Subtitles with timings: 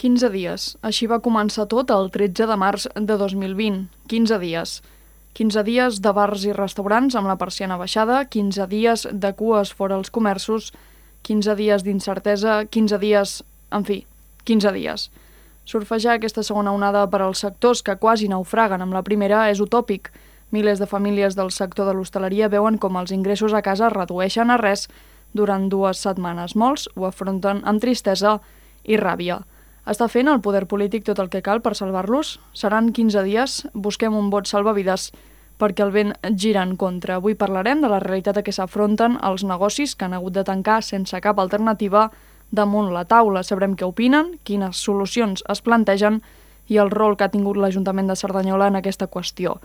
[0.00, 0.62] 15 dies.
[0.80, 3.82] Així va començar tot el 13 de març de 2020.
[4.08, 4.78] 15 dies.
[5.36, 9.98] 15 dies de bars i restaurants amb la persiana baixada, 15 dies de cues fora
[10.00, 10.70] els comerços,
[11.28, 13.34] 15 dies d'incertesa, 15 dies...
[13.70, 14.00] En fi,
[14.48, 15.10] 15 dies.
[15.68, 20.08] Surfejar aquesta segona onada per als sectors que quasi naufraguen amb la primera és utòpic.
[20.50, 24.56] Milers de famílies del sector de l'hostaleria veuen com els ingressos a casa redueixen a
[24.56, 24.88] res
[25.36, 26.56] durant dues setmanes.
[26.56, 28.38] Molts ho afronten amb tristesa
[28.82, 29.42] i ràbia.
[29.90, 32.36] Està fent el poder polític tot el que cal per salvar-los?
[32.54, 35.08] Seran 15 dies, busquem un vot salvavides
[35.58, 37.16] perquè el vent gira en contra.
[37.18, 40.78] Avui parlarem de la realitat a què s'afronten els negocis que han hagut de tancar
[40.86, 42.06] sense cap alternativa
[42.54, 43.42] damunt la taula.
[43.42, 46.22] Sabrem què opinen, quines solucions es plantegen
[46.70, 49.58] i el rol que ha tingut l'Ajuntament de Cerdanyola en aquesta qüestió.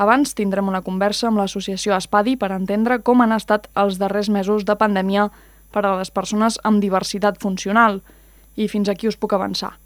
[0.00, 4.64] Abans tindrem una conversa amb l'associació Espadi per entendre com han estat els darrers mesos
[4.64, 5.28] de pandèmia
[5.72, 8.00] per a les persones amb diversitat funcional–
[8.56, 9.76] i fins aquí us puc avançar.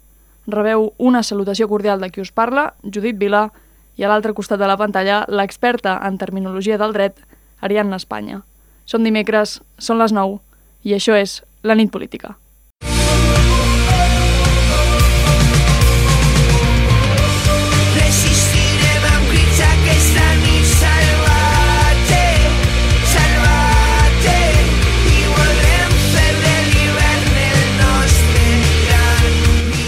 [0.47, 3.49] Rebeu una salutació cordial de qui us parla, Judit Vila,
[3.97, 7.19] i a l'altre costat de la pantalla l'experta en terminologia del dret,
[7.61, 8.41] Ariadna Espanya.
[8.85, 10.39] Som dimecres, són les 9,
[10.83, 12.40] i això és La nit política.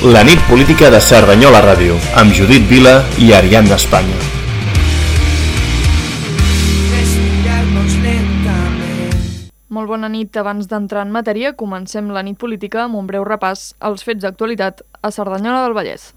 [0.03, 4.17] La nit política de Cerdanyola Ràdio, amb Judit Vila i Ariadna d'Espanya.
[9.71, 10.35] Molt bona nit.
[10.35, 14.83] Abans d'entrar en matèria, comencem la nit política amb un breu repàs als fets d'actualitat
[14.99, 16.11] a Cerdanyola del Vallès.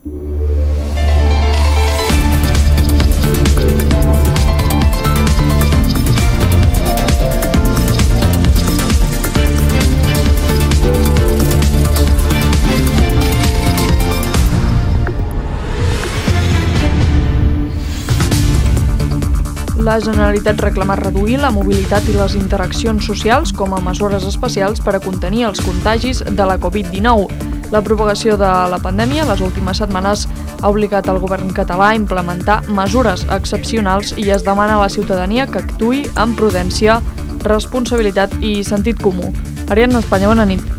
[19.86, 24.96] La Generalitat reclama reduir la mobilitat i les interaccions socials com a mesures especials per
[24.96, 27.70] a contenir els contagis de la Covid-19.
[27.70, 30.26] La propagació de la pandèmia les últimes setmanes
[30.58, 35.46] ha obligat el govern català a implementar mesures excepcionals i es demana a la ciutadania
[35.46, 36.98] que actui amb prudència,
[37.46, 39.30] responsabilitat i sentit comú.
[39.70, 40.75] Ariadna Espanya, bona nit.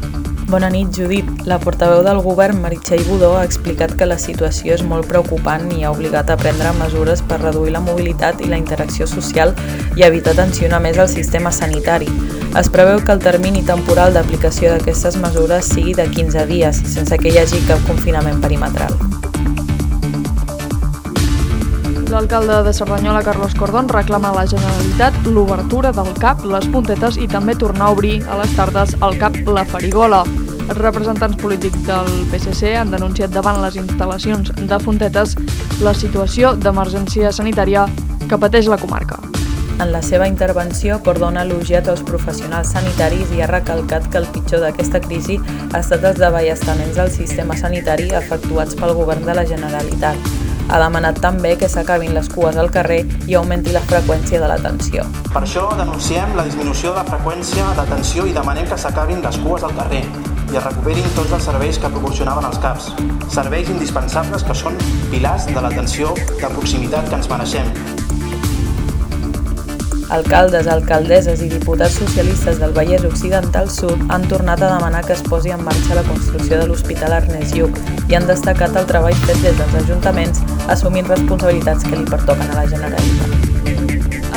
[0.47, 1.28] Bona nit, Judit.
[1.44, 5.84] La portaveu del govern, Meritxell Budó, ha explicat que la situació és molt preocupant i
[5.84, 9.52] ha obligat a prendre mesures per reduir la mobilitat i la interacció social
[10.00, 12.07] i evitar tensionar més el sistema sanitari.
[12.56, 17.34] Es preveu que el termini temporal d'aplicació d'aquestes mesures sigui de 15 dies, sense que
[17.34, 19.26] hi hagi cap confinament perimetral.
[22.09, 27.28] L'alcalde de Cerdanyola, Carlos Cordón, reclama a la Generalitat l'obertura del CAP, les puntetes i
[27.28, 30.22] també tornar a obrir a les tardes el CAP La Farigola.
[30.69, 35.35] Els representants polítics del PSC han denunciat davant les instal·lacions de Fontetes
[35.84, 37.85] la situació d'emergència sanitària
[38.29, 39.19] que pateix la comarca.
[39.78, 44.31] En la seva intervenció, Cordón ha elogiat els professionals sanitaris i ha recalcat que el
[44.31, 45.41] pitjor d'aquesta crisi
[45.74, 50.47] ha estat els davallestaments del sistema sanitari efectuats pel govern de la Generalitat.
[50.67, 55.05] Ha demanat també que s'acabin les cues al carrer i augmenti la freqüència de l'atenció.
[55.31, 59.63] Per això denunciem la disminució de la freqüència d'atenció i demanem que s'acabin les cues
[59.63, 60.03] al carrer
[60.51, 62.89] i es recuperin tots els serveis que proporcionaven els CAPs,
[63.35, 64.75] serveis indispensables que són
[65.11, 67.97] pilars de l'atenció de proximitat que ens mereixem.
[70.09, 75.23] Alcaldes, alcaldesses i diputats socialistes del Vallès Occidental Sud han tornat a demanar que es
[75.25, 77.75] posi en marxa la construcció de l'Hospital Ernest Lluc
[78.07, 80.40] i han destacat el treball fet des dels ajuntaments
[80.72, 83.38] assumint responsabilitats que li pertoquen a la Generalitat.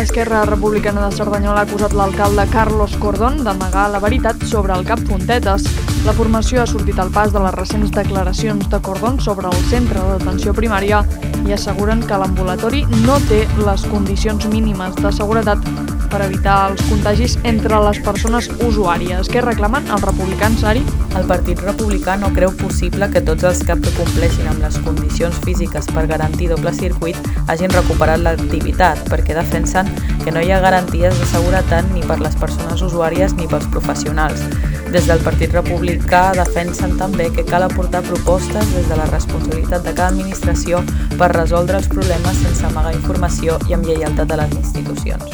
[0.02, 5.06] Esquerra Republicana de Cerdanyola ha acusat l'alcalde Carlos Cordón d'amagar la veritat sobre el Cap
[5.06, 5.70] Fontetes.
[6.06, 10.00] La formació ha sortit al pas de les recents declaracions de Cordón sobre el centre
[10.00, 11.02] d'atenció primària
[11.44, 15.66] i asseguren que l'ambulatori no té les condicions mínimes de seguretat
[16.10, 19.28] per evitar els contagis entre les persones usuàries.
[19.30, 20.82] Què reclamen els republicans, Ari?
[21.20, 25.36] El Partit Republicà no creu possible que tots els CAP que compleixin amb les condicions
[25.44, 29.92] físiques per garantir doble circuit hagin recuperat l'activitat, perquè defensen
[30.24, 34.48] que no hi ha garanties de seguretat ni per les persones usuàries ni pels professionals.
[34.90, 39.92] Des del Partit Republicà defensen també que cal aportar propostes des de la responsabilitat de
[39.94, 40.80] cada administració
[41.14, 45.30] per resoldre els problemes sense amagar informació i amb lleialtat a les institucions.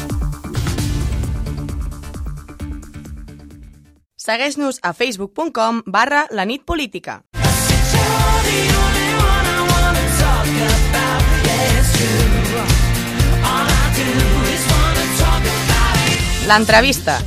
[4.27, 7.23] Segueix-nos a facebook.com barra la nit política.
[16.47, 17.17] L'entrevista.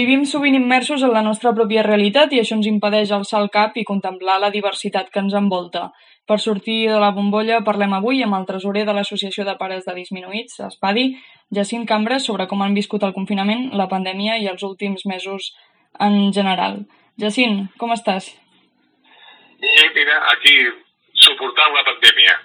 [0.00, 3.74] Vivim sovint immersos en la nostra pròpia realitat i això ens impedeix alçar el cap
[3.76, 5.90] i contemplar la diversitat que ens envolta.
[6.30, 9.96] Per sortir de la bombolla parlem avui amb el tresorer de l'Associació de Pares de
[9.98, 11.04] Disminuïts, Espadi,
[11.58, 15.50] Jacint Cambres, sobre com han viscut el confinament, la pandèmia i els últims mesos
[16.08, 16.80] en general.
[17.20, 18.30] Jacint, com estàs?
[19.60, 20.56] I mira, aquí
[21.26, 22.40] suportant la pandèmia.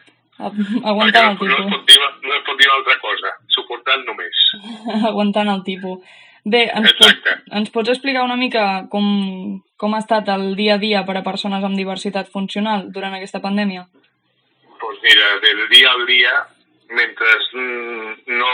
[0.92, 1.56] Aguantant el tipus.
[1.56, 4.46] No es, pot dir, no es pot dir altra cosa, suportant només.
[5.14, 6.24] Aguantant el tipus.
[6.46, 9.06] Bé, ens, pot, ens pots explicar una mica com,
[9.82, 13.42] com ha estat el dia a dia per a persones amb diversitat funcional durant aquesta
[13.42, 13.88] pandèmia?
[13.88, 16.34] Doncs pues mira, del dia al dia,
[17.00, 17.32] mentre
[18.30, 18.52] no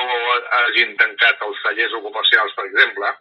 [0.62, 3.12] hagin tancat els tallers ocupacionals, per exemple,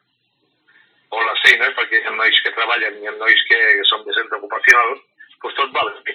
[1.11, 4.06] o les feines, perquè hi ha nois que treballen i hi ha nois que són
[4.06, 4.94] de centre ocupacional,
[5.43, 6.14] doncs tot va bé.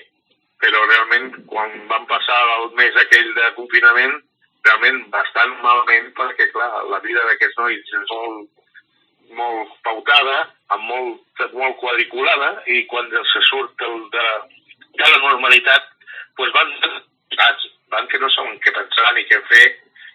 [0.63, 4.15] Però realment, quan van passar el mes aquell de confinament,
[4.65, 8.49] realment bastant malament perquè, clar, la vida d'aquests nois és molt,
[9.39, 10.37] molt pautada,
[10.75, 14.27] amb molt, molt quadriculada, i quan se surt el de,
[15.01, 15.91] de la normalitat,
[16.37, 16.71] doncs van,
[17.93, 19.65] van que no saben què pensar ni què fer,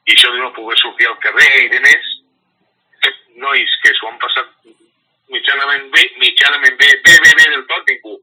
[0.09, 2.17] i això de no poder sortir al carrer i de més,
[3.41, 4.49] nois que s'ho han passat
[5.31, 8.19] mitjanament bé, mitjanament bé, bé, bé, bé del tot, ningú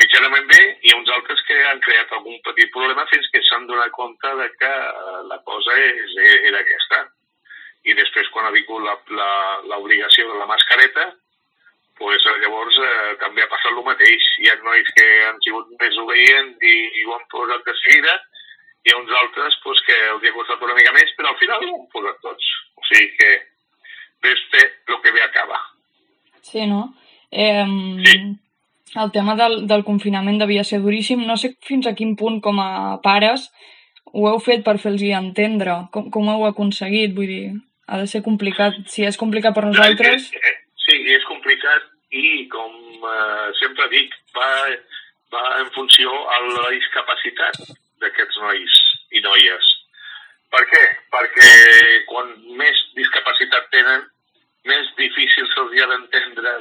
[0.00, 3.92] mitjanament bé i uns altres que han creat algun petit problema fins que s'han donat
[3.96, 6.14] compte de que eh, la cosa és,
[6.50, 7.02] era aquesta.
[7.88, 11.06] I després, quan ha vingut l'obligació de la mascareta,
[12.00, 14.26] pues, llavors eh, també ha passat el mateix.
[14.42, 18.18] Hi ha nois que han sigut més obedients i, i ho han posat de seguida,
[18.88, 21.72] i uns altres pues, que els ha costat una mica més, però al final ho
[21.78, 22.52] han posat tots.
[22.80, 23.32] O sigui que
[24.24, 24.62] vés-te
[24.92, 25.64] el que ve acaba.
[26.44, 26.86] Sí, no?
[27.30, 27.64] Eh,
[28.04, 28.14] sí
[28.96, 31.22] el tema del, del confinament devia ser duríssim.
[31.26, 33.50] No sé fins a quin punt, com a pares,
[34.12, 35.76] ho heu fet per fer-los entendre.
[35.94, 37.14] Com, com ho heu aconseguit?
[37.16, 37.44] Vull dir,
[37.86, 38.78] ha de ser complicat.
[38.90, 40.30] Si és complicat per nosaltres...
[40.80, 42.72] Sí, és complicat i, com
[43.06, 44.48] eh, sempre dic, va,
[45.30, 47.60] va en funció a la discapacitat
[48.02, 48.78] d'aquests nois
[49.14, 49.68] i noies.
[50.50, 50.80] Per què?
[51.14, 51.50] Perquè
[52.10, 54.02] quan més discapacitat tenen,
[54.66, 56.56] més difícil se'ls ha d'entendre,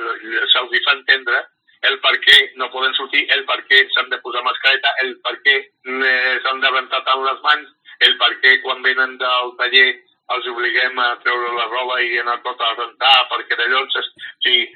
[0.53, 1.41] se'ls fa entendre
[1.87, 5.35] el per què no poden sortir, el per què s'han de posar mascareta, el per
[5.45, 7.69] què eh, s'han de rentar tant les mans,
[8.07, 9.89] el per què quan venen del taller
[10.35, 13.97] els obliguem a treure la roba i anar tot a rentar perquè de llocs...
[13.97, 14.67] O sigui,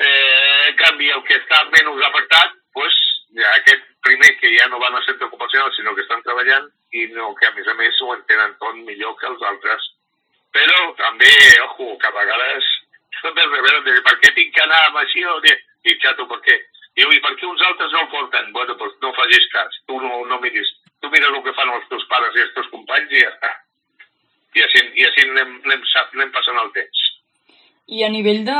[0.00, 2.96] eh, en canvi, el que està menys afectat, pues,
[3.36, 7.06] ja aquest primer que ja no van a centre ocupacional, sinó que estan treballant i
[7.14, 9.90] no, que a més a més ho entenen tot millor que els altres.
[10.56, 11.34] Però també,
[11.66, 12.70] ojo, que a vegades
[13.54, 15.36] rebel, per què tinc que anar amb això?
[15.88, 16.58] I xato, per què?
[16.98, 18.50] Diu, i per què uns altres no el porten?
[18.56, 20.72] Bueno, doncs no facis cas, tu no, no miris.
[21.00, 23.52] Tu mires el que fan els teus pares i els teus companys i ja està.
[24.58, 27.06] I així, i així anem, anem, anem passant el temps.
[27.90, 28.58] I a nivell de,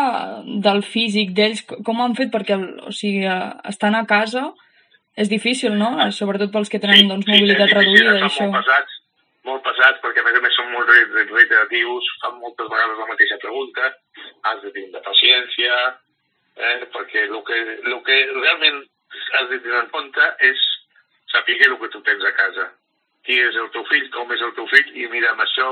[0.65, 2.33] del físic d'ells, com han fet?
[2.33, 3.27] Perquè, o sigui,
[3.71, 4.49] estan a casa
[5.21, 5.93] és difícil, no?
[6.15, 8.15] Sobretot pels que tenen sí, doncs, mobilitat sí, reduïda.
[8.17, 8.49] Són això.
[8.55, 8.99] molt pesats,
[9.51, 13.39] molt pesats, perquè a més a més són molt reiteratius, fan moltes vegades la mateixa
[13.43, 13.91] pregunta,
[14.51, 15.81] has de tenir paciència,
[16.57, 16.87] eh?
[16.95, 18.83] perquè el que, el que realment
[19.39, 20.67] has de tenir en compte és
[21.33, 22.69] saber el que tu tens a casa.
[23.27, 25.69] Qui és el teu fill, com és el teu fill, i mira, amb això,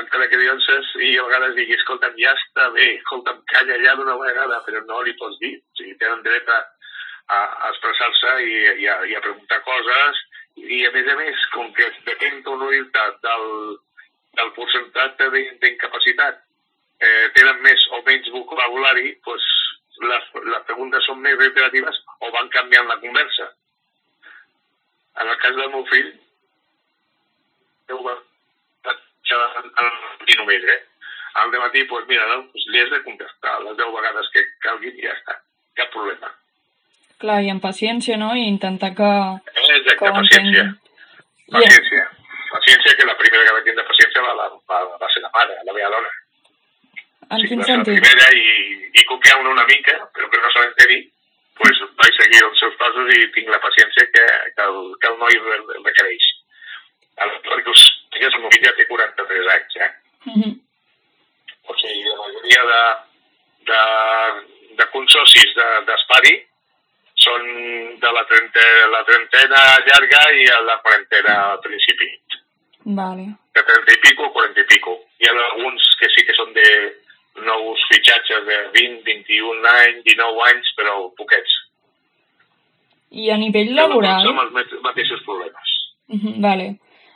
[0.00, 0.66] encara que dius,
[1.02, 5.00] i a vegades digui, escolta'm, ja està bé, escolta'm, calla ja d'una vegada, però no
[5.06, 5.56] li pots dir.
[5.58, 6.60] O sigui, tenen dret a,
[7.36, 7.38] a,
[7.70, 10.20] expressar-se i, i, a, i a preguntar coses,
[10.60, 13.48] i a més a més, com que depèn no del,
[14.38, 15.30] del percentatge
[15.62, 16.44] d'incapacitat
[17.00, 19.48] eh, tenen més o menys vocabulari, doncs
[20.00, 23.50] les, les preguntes són més reiteratives o van canviant la conversa.
[25.20, 26.12] En el cas del meu fill,
[27.90, 28.16] va
[29.30, 30.78] i només, eh?
[31.40, 34.96] Al matí, doncs mira, no, doncs li has de contestar les 10 vegades que calguin
[34.98, 35.36] i ja està.
[35.78, 36.30] Cap problema.
[37.22, 38.32] Clar, i amb paciència, no?
[38.34, 39.10] I intentar que...
[39.52, 40.64] Exacte, que paciència.
[41.52, 42.06] Paciència.
[42.50, 45.76] Paciència, que la primera que vaig tindre paciència va, va, va ser la mare, la
[45.76, 46.19] meva dona.
[47.30, 47.94] En sí, quin sentit?
[47.94, 50.98] La primera i, i copiant-la una mica, però que no se l'enteri,
[51.60, 55.18] pues, vaig seguir els seus passos i tinc la paciència que, que, el, que el
[55.20, 55.38] noi
[55.86, 56.28] requereix.
[57.20, 59.90] El, perquè us digues, el ja té 43 anys, eh?
[60.26, 60.54] Mm -hmm.
[61.70, 62.82] O sigui, la majoria de,
[63.70, 63.82] de,
[64.80, 65.54] de consocis
[65.86, 66.46] d'Espari de,
[67.24, 67.42] són
[68.00, 72.08] de la, trente, la trentena llarga i la quarantena al principi.
[72.98, 73.26] Vale.
[73.54, 74.96] De 30 i pico, 40 i pico.
[75.20, 76.66] Hi ha alguns que sí que són de
[77.36, 81.56] nous fitxatges de 20, 21 anys, 19 anys, però poquets.
[83.10, 84.22] I a nivell laboral...
[84.26, 85.76] Som els mateixos problemes.
[86.10, 86.66] Uh -huh, vale.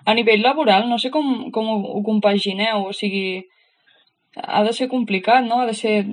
[0.06, 3.44] A nivell laboral, no sé com, com ho, ho compagineu, o sigui,
[4.37, 5.61] ha de ser complicat, no?
[5.61, 6.04] Ha de ser...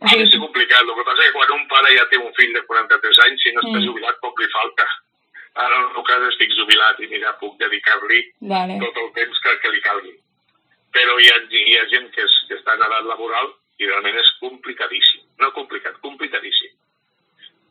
[0.00, 0.22] O sigui...
[0.22, 0.82] Ha de ser complicat.
[0.82, 3.42] El que passa és que quan un pare ja té un fill de 43 anys,
[3.42, 3.86] si no està mm.
[3.86, 4.86] jubilat, poc li falta.
[5.54, 8.78] Ara, en el cas, estic jubilat i mira, puc dedicar-li vale.
[8.80, 10.14] tot el temps que, que li calgui.
[10.92, 14.18] Però hi ha, hi ha gent que, és, que està en edat laboral i realment
[14.20, 15.24] és complicadíssim.
[15.40, 16.74] No complicat, complicadíssim.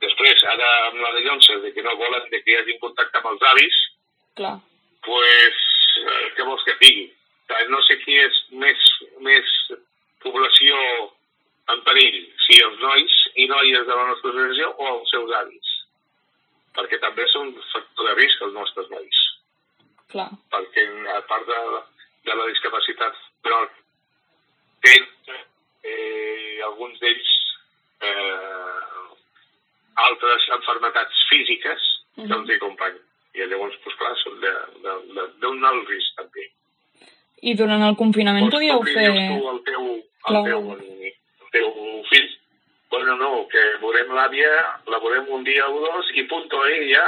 [0.02, 3.20] Després, ara amb la de Llonses, de que no volen de que hi hagi contacte
[3.20, 3.80] amb els avis,
[4.40, 4.56] Clar.
[5.06, 5.60] pues,
[6.02, 7.10] eh, què vols que digui?
[7.70, 8.84] No sé qui és més,
[9.20, 9.48] més
[10.24, 10.78] població
[11.74, 15.74] en perill, si els nois i noies de la nostra associació o els seus avis.
[16.78, 19.22] Perquè també són un factor de risc els nostres nois.
[20.14, 20.30] Clar.
[20.56, 20.86] Perquè
[21.16, 21.60] a part de,
[22.28, 23.62] de la discapacitat però
[24.86, 25.40] tenen
[25.84, 27.32] eh, alguns d'ells
[28.08, 28.82] eh,
[30.08, 33.02] altres enfermetats físiques que els hi acompanyen.
[33.32, 34.42] I llavors, doncs clar, són
[35.40, 36.50] d'un alt risc també.
[37.48, 39.08] I durant el confinament Pots podíeu fer...
[39.16, 39.88] Tu al teu,
[40.30, 41.70] al teu, al teu
[42.10, 42.28] fill,
[42.92, 44.52] bueno, no, que veurem l'àvia,
[44.92, 47.08] la veurem un dia o dos i punto, eh, ja,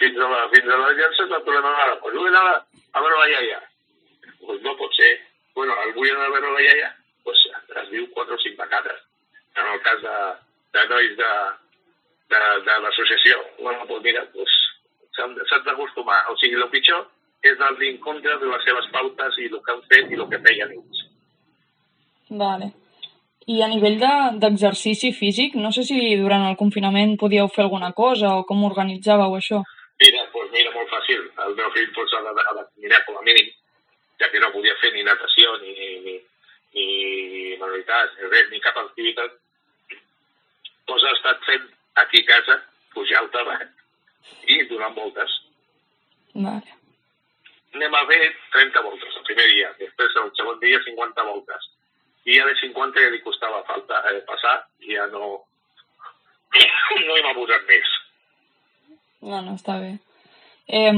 [0.00, 2.00] fins a la, fins a la llança la tornem a veure.
[2.04, 3.60] Pues vull anar a veure la iaia.
[4.46, 5.14] Pues no pot ser.
[5.54, 6.90] Bueno, el vull anar a veure la iaia,
[7.24, 7.40] pues
[7.82, 9.00] es diu quatre o cinc vegades.
[9.56, 10.14] En el cas de,
[10.76, 11.32] de nois de,
[12.34, 14.54] de, de l'associació, bueno, pues mira, pues
[15.16, 15.34] s'han
[15.66, 16.24] d'acostumar.
[16.32, 17.06] O sigui, el pitjor
[17.44, 20.26] és anar en contra de les seves pautes i el que han fet i el
[20.30, 21.04] que feien ells.
[22.30, 22.72] Vale.
[23.46, 23.98] I a nivell
[24.40, 28.64] d'exercici de, físic, no sé si durant el confinament podíeu fer alguna cosa o com
[28.64, 29.60] organitzàveu això?
[30.00, 31.20] Mira, pues mira, molt fàcil.
[31.46, 33.52] El meu fill pues, ha, de, ha de mirar com a mínim,
[34.24, 36.18] ja que no podia fer ni natació, ni, ni,
[36.74, 36.86] ni
[37.60, 39.36] manualitats, ni res, ni cap activitat,
[40.88, 41.68] pues ha estat fent
[42.04, 42.62] aquí a casa,
[42.96, 43.68] pujar al tabac
[44.48, 45.42] i donant voltes.
[46.34, 46.80] Vale
[47.74, 48.20] anem a fer
[48.54, 51.70] 30 voltes el primer dia, després el segon dia 50 voltes.
[52.24, 54.54] I ja de 50 ja li costava falta eh, passar
[54.86, 55.32] i ja no,
[57.06, 57.96] no hem abusat més.
[59.24, 59.96] No, no, està bé.
[60.68, 60.94] Eh,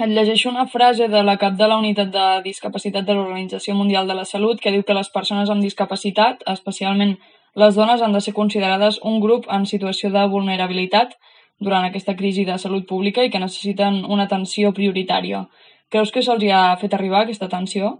[0.00, 4.08] et llegeixo una frase de la cap de la Unitat de Discapacitat de l'Organització Mundial
[4.08, 7.18] de la Salut que diu que les persones amb discapacitat, especialment
[7.54, 11.12] les dones, han de ser considerades un grup en situació de vulnerabilitat
[11.60, 15.44] durant aquesta crisi de salut pública i que necessiten una atenció prioritària.
[15.92, 17.92] Creus que se'ls ha fet arribar aquesta atenció?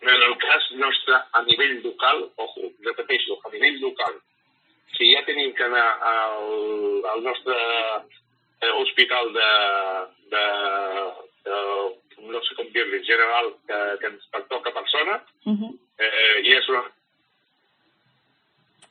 [0.00, 4.16] En el cas nostre, a nivell local, ojo, repeteixo, a nivell local,
[4.96, 7.54] si ja tenim que anar al, al nostre
[8.64, 9.50] eh, hospital de,
[10.34, 10.44] de,
[11.46, 11.62] de,
[12.32, 15.72] no sé com dir-li, general, que, que ens pertoca persona, uh -huh.
[15.98, 16.84] eh, i és una...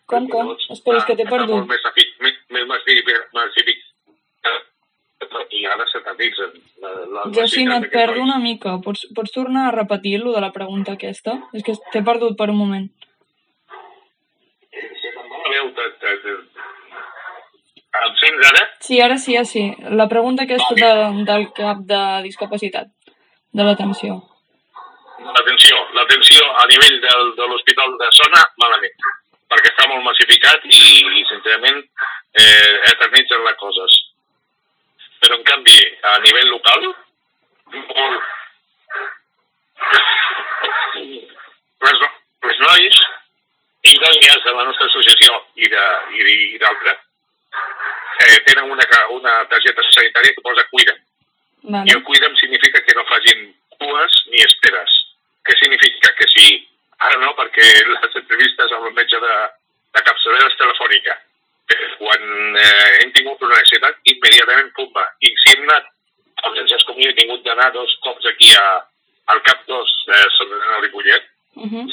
[0.06, 0.56] Com, com?
[0.70, 1.56] Espera, és que t'he perdut.
[1.56, 1.84] Molt més,
[2.20, 3.84] més, més massific,
[5.54, 6.52] i ara s'atatitzen.
[7.36, 8.76] Jacint, et perdo una mica.
[8.86, 11.38] Pots, pots tornar a repetir lo de la pregunta aquesta?
[11.54, 12.90] És que t'he perdut per un moment.
[18.02, 18.64] Em sents ara?
[18.82, 19.64] Sí, ara sí, ja sí.
[20.02, 20.94] La pregunta aquesta de,
[21.30, 22.90] del cap de discapacitat,
[23.54, 24.22] de l'atenció.
[25.24, 25.84] L'atenció.
[25.98, 28.98] L'atenció a nivell del, de l'Hospital de Sona, malament,
[29.54, 30.82] perquè està molt massificat i,
[31.22, 31.80] i sincerament,
[32.34, 34.02] eh, eternitzen les coses
[35.24, 36.82] però en canvi a nivell local
[37.74, 38.24] molt
[41.86, 42.02] les,
[42.50, 43.00] les nois
[43.88, 47.03] i noies de la nostra associació i d'altres
[48.24, 48.86] eh, tenen una,
[49.18, 51.02] una targeta sanitària que posa cuida'm.
[51.64, 51.90] Vale.
[51.90, 54.96] I el cuida'm significa que no facin cues ni esperes.
[55.44, 56.14] Què significa?
[56.20, 56.48] Que si,
[57.00, 59.36] ara no, perquè les entrevistes amb el metge de,
[59.98, 61.18] de capçalera és telefònica,
[62.00, 62.24] quan
[62.60, 65.06] eh, hem tingut una necessitat, immediatament pumba.
[65.24, 65.92] I si hem anat,
[66.50, 68.66] urgències com jo he tingut d'anar dos cops aquí a,
[69.34, 71.86] al CAP 2 de Sant Andreu Ripollet, uh -huh.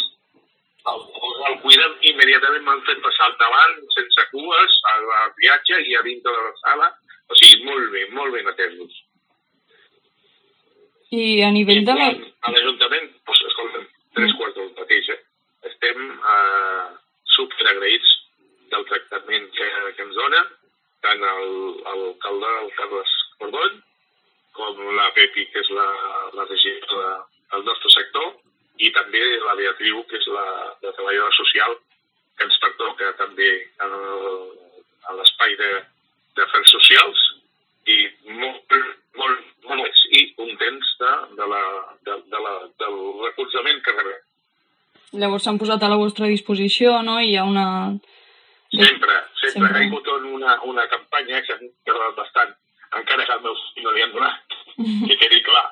[0.93, 1.03] El,
[1.49, 6.03] el cuidem immediatament m'han fet passar al davant, sense cues, al, al viatge i a
[6.07, 6.91] dintre de la sala.
[7.31, 8.97] O sigui, molt bé, molt ben atesos.
[11.11, 12.09] I a nivell I de la...
[12.47, 13.85] A l'Ajuntament, doncs, escolta,
[14.17, 15.21] tres quarts del mateix, eh?
[15.71, 16.89] Estem eh,
[17.37, 18.17] superagraïts
[18.73, 20.43] del tractament que, que ens dona,
[21.05, 23.81] tant l'alcalde, el Carles Cordón,
[24.57, 25.89] com la Pepi, que és la,
[26.39, 27.11] la regidora
[27.53, 28.33] del nostre sector,
[28.81, 30.47] i també la Beatriu, que és la,
[30.83, 31.77] la treballadora social,
[32.39, 33.51] que ens pertoca també
[33.85, 33.97] en,
[35.19, 37.27] l'espai d'afers socials,
[37.91, 37.99] i
[38.39, 38.77] molt,
[39.19, 41.63] molt, molt més, i contents de, de la,
[42.07, 44.21] de, de la, del recolzament que rebem.
[45.21, 47.19] Llavors s'han posat a la vostra disposició, no?
[47.19, 47.67] I hi ha una,
[48.71, 49.51] Sempre, sempre.
[49.51, 49.79] sempre.
[49.79, 52.53] Ha hagut una, una campanya que hem agradat bastant,
[53.01, 54.59] encara que al meu fill no li han donat,
[55.09, 55.67] que quedi clar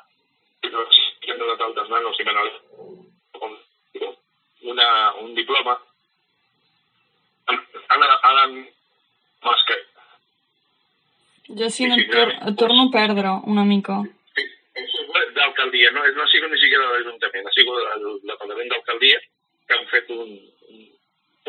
[1.68, 2.56] alternant els himenòlegs
[4.68, 4.88] una,
[5.22, 5.74] un diploma
[7.48, 8.56] han, han,
[9.68, 9.76] que...
[11.60, 14.02] Jo sí, et, tor et torno a doncs- perdre una mica.
[14.36, 14.44] Sí,
[14.82, 14.96] és
[15.36, 19.22] d'alcaldia, no, no ha sigut ni siquiera de l'Ajuntament, ha sigut el Departament d'Alcaldia
[19.68, 20.34] que han fet un,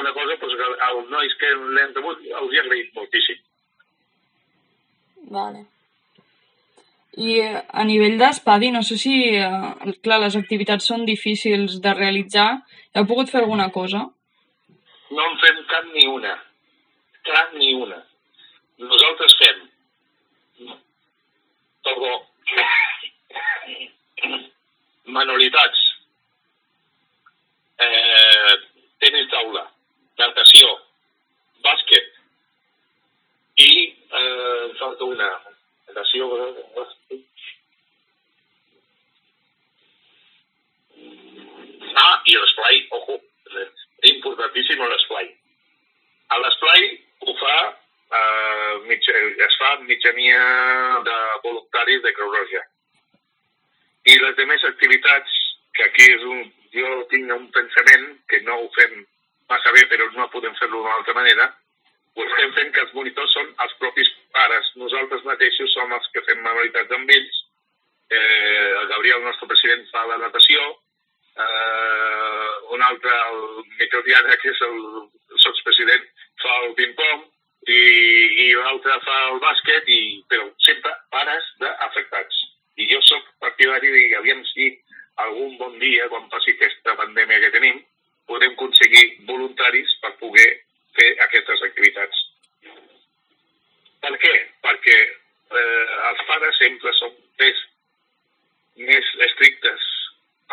[0.05, 3.43] una cosa pues, que als nois que l'hem rebut els hi ha agraït moltíssim.
[5.35, 5.65] Vale.
[7.17, 11.93] I eh, a nivell d'espadi, no sé si, eh, clar, les activitats són difícils de
[11.93, 12.49] realitzar.
[12.93, 14.05] Heu pogut fer alguna cosa?
[15.09, 16.35] No en fem cap ni una.
[17.25, 18.03] Cap ni una.
[18.79, 19.67] Nosaltres fem
[21.83, 22.27] perdó,
[25.05, 25.79] manualitats,
[27.79, 28.55] eh,
[28.99, 29.65] tenis taula,
[30.19, 30.71] natació,
[31.65, 32.11] bàsquet
[33.59, 35.29] i eh, falta una
[35.89, 36.29] natació
[41.99, 43.15] Ah, i l'esplai, ojo,
[44.07, 45.27] importantíssim l'esplai.
[46.29, 46.85] A l'esplai
[47.25, 47.55] ho fa
[48.19, 49.15] eh, mitja,
[49.47, 50.43] es fa mitjania
[51.07, 52.61] de voluntaris de Creu Roja.
[54.05, 55.39] I les demés activitats,
[55.73, 56.45] que aquí és un,
[56.77, 59.01] jo tinc un pensament que no ho fem
[59.49, 61.49] massa bé, però no podem fer-lo d'una altra manera,
[62.15, 64.09] ho estem fent que els monitors són els propis
[64.49, 64.71] pares.
[64.75, 67.41] Nosaltres mateixos som els que fem manualitats amb ells.
[68.09, 70.61] Eh, el Gabriel, el nostre president, fa la natació,
[71.37, 74.79] eh, un altre, el Miquel Diana, que és el
[75.37, 76.07] sotspresident,
[76.41, 77.27] fa el ping-pong,
[77.69, 77.81] i,
[78.45, 82.41] i l'altre fa el bàsquet, i, però sempre pares d'afectats.
[82.79, 84.71] I jo sóc partidari de aviam si
[85.21, 87.83] algun bon dia, quan passi aquesta pandèmia que tenim,
[88.25, 90.49] podem aconseguir voluntaris per poder
[90.97, 92.25] fer aquestes activitats.
[94.03, 94.35] Per què?
[94.63, 97.63] Perquè eh, els pares sempre són més,
[98.89, 99.87] més estrictes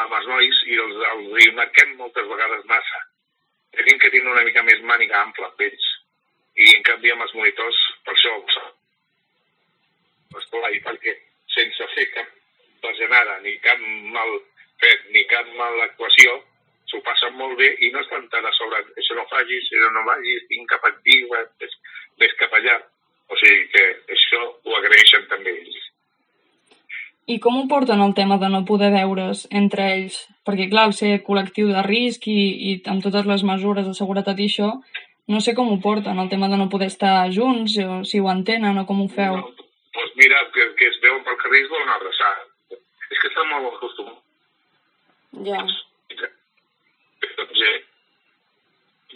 [0.03, 3.03] amb els nois i els, els hi marquem moltes vegades massa.
[3.77, 5.87] Tenim que tenir una mica més màniga ampla amb ells.
[6.57, 8.35] I en canvi amb els monitors, per això
[10.35, 11.15] l'esplai, perquè
[11.55, 12.29] sense fer cap
[12.83, 13.81] bajanada, ni cap
[14.17, 14.37] mal
[14.83, 16.35] fet, ni cap mala actuació,
[16.91, 19.96] s'ho passen molt bé i no estan tan a sobre, això no facis, això no
[20.09, 21.75] vagis, tinc cap aquí, ves,
[22.21, 22.77] ves cap allà.
[23.27, 25.83] O sigui que això ho agraeixen també ells.
[27.27, 30.21] I com ho porten el tema de no poder veure's entre ells?
[30.47, 32.39] Perquè, clar, al ser col·lectiu de risc i,
[32.71, 34.69] i amb totes les mesures de seguretat i això,
[35.35, 38.31] no sé com ho porten, el tema de no poder estar junts, o si ho
[38.31, 39.41] entenen o com ho feu.
[39.41, 39.67] No,
[39.97, 42.31] doncs mira, que, que es veuen pel carrer i es volen abraçar.
[43.11, 44.23] És que estan molt acostumats.
[45.51, 45.67] Ja.
[45.67, 47.77] Doncs, eh,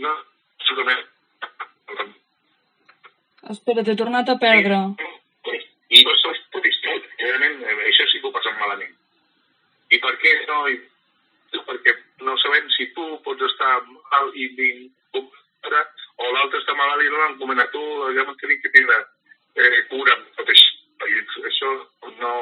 [0.03, 0.19] no,
[0.59, 1.07] absolutament.
[3.71, 4.79] Espera, t'he tornat a perdre.
[5.95, 6.65] I no se'ls pot.
[7.21, 8.97] Realment, eh, això sí que ho passen malament.
[9.95, 10.57] I per què no?
[10.67, 10.75] I,
[11.69, 11.95] perquè
[12.27, 15.85] no sabem si tu pots estar mal i vincular
[16.19, 17.85] o l'altre està malalt i no l'encomana tu,
[18.17, 18.99] ja no tenim que tindre
[19.55, 20.75] eh, cura amb tot això.
[21.07, 21.71] I això
[22.19, 22.35] no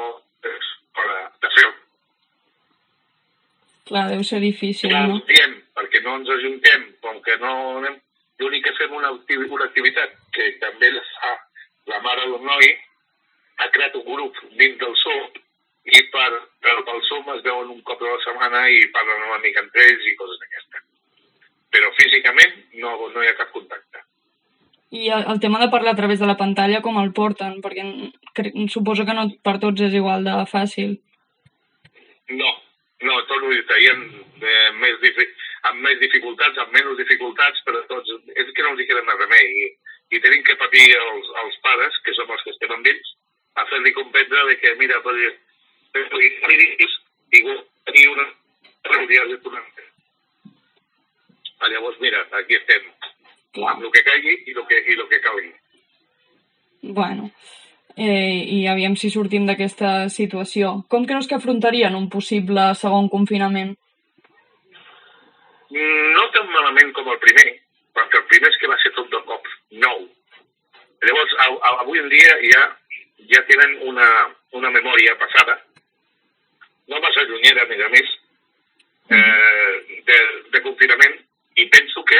[0.49, 1.07] és per
[1.45, 1.69] de fer.
[3.91, 5.21] Clar, deu ser difícil, no?
[5.29, 8.01] diem, perquè no ens ajuntem, com que no anem...
[8.39, 11.31] L'únic que fem una, activi, una activitat que també la fa
[12.39, 12.71] d'un noi,
[13.59, 15.39] ha creat un grup dins del SOM
[15.89, 16.29] i per,
[16.63, 19.83] per, pel SOM es veuen un cop a la setmana i parlen una mica entre
[19.83, 20.85] ells i coses d'aquestes.
[21.73, 24.05] Però físicament no, no hi ha cap contacte.
[24.95, 27.59] I el, el tema de parlar a través de la pantalla, com el porten?
[27.61, 27.85] Perquè
[28.73, 30.95] suposo que no per tots és igual de fàcil.
[32.39, 32.49] No,
[33.05, 35.27] no, torno a dir-te, hi ha eh, més, difi
[35.69, 39.21] amb més dificultats, amb menys dificultats, però tots, és que no els hi queda més
[39.21, 39.47] remei.
[39.65, 39.69] I,
[40.15, 43.15] i tenim que patir els, els pares, que som els que estem amb ells,
[43.59, 44.45] a fer-li comprendre
[45.03, 45.31] per dir,
[47.99, 48.25] i una
[48.83, 49.65] reunió de tornant.
[51.69, 52.85] Llavors, mira, aquí estem,
[53.53, 53.73] Clar.
[53.73, 55.51] amb el que caigui i el que, i el que calgui.
[56.95, 57.29] Bueno,
[57.97, 60.85] eh, i aviam si sortim d'aquesta situació.
[60.89, 63.75] Com creus que afrontarien un possible segon confinament?
[65.69, 67.49] no tan malament com el primer,
[67.93, 69.45] perquè el primer és que va ser tot de cop
[69.83, 69.99] nou.
[71.05, 72.63] Llavors, a, a, avui en dia ja,
[73.29, 74.07] ja tenen una
[74.79, 75.59] memòria passada,
[76.89, 78.11] no massa llunyera, a més a més,
[79.13, 80.19] eh, de,
[80.55, 81.17] de confinament,
[81.59, 82.19] i penso que,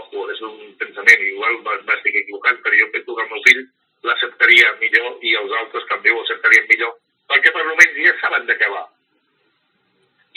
[0.00, 3.62] ojo, és un pensament, igual m'estic equivocant, però jo penso que el meu fill
[4.06, 6.94] l'acceptaria millor i els altres també ho acceptarien millor,
[7.28, 8.84] perquè per almenys ja saben de què va.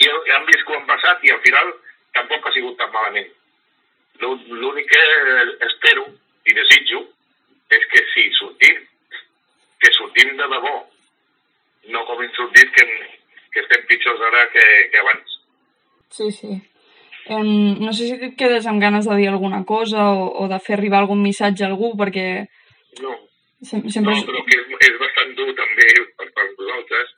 [0.00, 1.74] I han vist com han passat i al final
[2.16, 3.28] tampoc ha sigut tan malament.
[4.20, 5.02] L'ú- L'únic que
[5.68, 6.06] espero
[6.48, 7.02] i desitjo
[7.76, 8.80] és que si sortim,
[9.80, 10.72] que sortim de debò,
[11.92, 12.84] no com sortit que,
[13.52, 15.36] que estem pitjors ara que, que abans.
[16.10, 16.52] Sí, sí.
[17.30, 17.50] Em,
[17.84, 20.78] no sé si et quedes amb ganes de dir alguna cosa o, o de fer
[20.78, 22.46] arribar algun missatge a algú, perquè
[23.02, 23.12] No,
[23.62, 24.00] Sempre...
[24.16, 27.10] No, però que és, és bastant dur també per, per vosaltres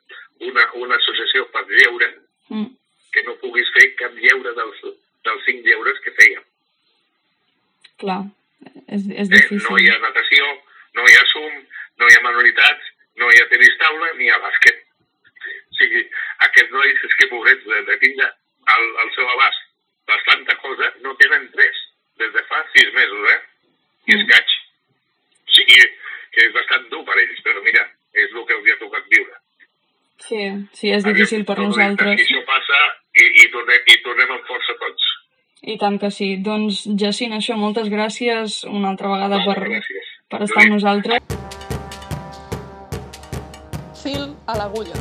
[0.42, 2.10] una, una associació per lleure
[2.52, 2.66] Mm.
[3.14, 4.80] que no puguis fer cap lleure dels,
[5.24, 6.42] dels cinc lleures que fèiem.
[8.02, 8.18] Clar,
[8.88, 9.30] és, és Eh?
[9.32, 9.62] difícil.
[9.70, 10.48] No hi ha natació,
[10.98, 11.54] no hi ha sum,
[12.02, 14.80] no hi ha manualitats, no hi ha tenis taula ni hi ha bàsquet.
[15.72, 16.02] O sigui,
[16.46, 18.28] aquests nois, és que pobrets, de, de tindre
[18.76, 19.68] al, al seu abast
[20.08, 21.78] bastanta cosa, no tenen res
[22.20, 23.38] des de fa sis mesos, eh?
[24.10, 24.56] I escaig.
[25.42, 25.78] O sigui,
[26.34, 29.38] que és bastant dur per ells, però mira, és el que els ha tocat viure.
[30.22, 30.42] Sí,
[30.78, 32.20] sí, és difícil per nosaltres.
[32.20, 32.80] I això passa
[33.18, 35.08] i, i, tornem, i tornem amb força tots.
[35.62, 36.34] I tant que sí.
[36.42, 40.14] Doncs, Jacint, això, moltes gràcies una altra vegada per, Gràcies.
[40.30, 41.61] per estar amb nosaltres.
[44.02, 44.98] Fil a l'agulla.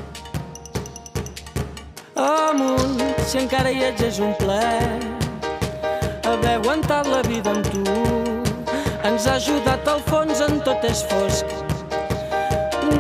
[2.22, 5.00] Amunt, si encara hi ets és un plaer
[6.32, 7.84] haver aguantat la vida amb tu.
[9.08, 11.46] Ens ha ajudat al fons en tot és fosc.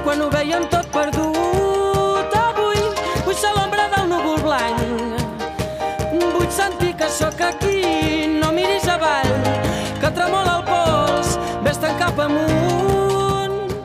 [0.01, 2.81] Quan ho veiem tot perdut, avui
[3.27, 4.81] vull ser l'ombra del núvol blanc.
[6.15, 7.83] Vull sentir que sóc aquí,
[8.41, 9.29] no miris avall,
[10.01, 11.37] que tremola el pols,
[11.67, 13.77] vés-te'n cap amunt.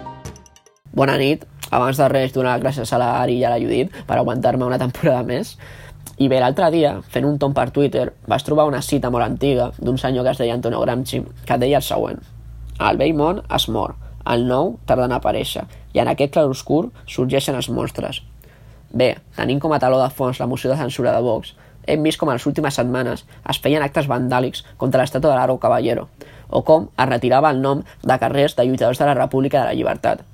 [0.97, 1.45] Bona nit.
[1.77, 4.79] Abans de res, donar gràcies a la Ari i a la Judit per aguantar-me una
[4.81, 5.51] temporada més.
[6.17, 9.67] I bé, l'altre dia, fent un tom per Twitter, vas trobar una cita molt antiga
[9.77, 12.23] d'un senyor que es deia Antonio Gramsci, que deia el següent.
[12.81, 13.93] El vell món es mor,
[14.25, 18.23] el nou tarda en aparèixer, i en aquest claroscur sorgeixen els monstres.
[18.97, 21.53] Bé, tenint com a taló de fons la moció de censura de Vox,
[21.87, 25.59] hem vist com en les últimes setmanes es feien actes vandàlics contra l'estàtua de l'Aro
[25.61, 26.09] Caballero,
[26.49, 29.77] o com es retirava el nom de carrers de lluitadors de la República de la
[29.77, 30.25] Llibertat.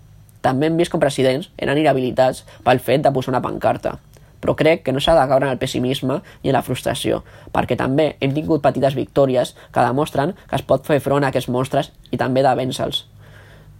[0.42, 3.96] També hem vist com presidents eren inhabilitats pel fet de posar una pancarta.
[4.42, 7.22] Però crec que no s'ha de caure en el pessimisme ni en la frustració,
[7.54, 11.50] perquè també hem tingut petites victòries que demostren que es pot fer front a aquests
[11.54, 13.04] monstres i també de vèncer-los.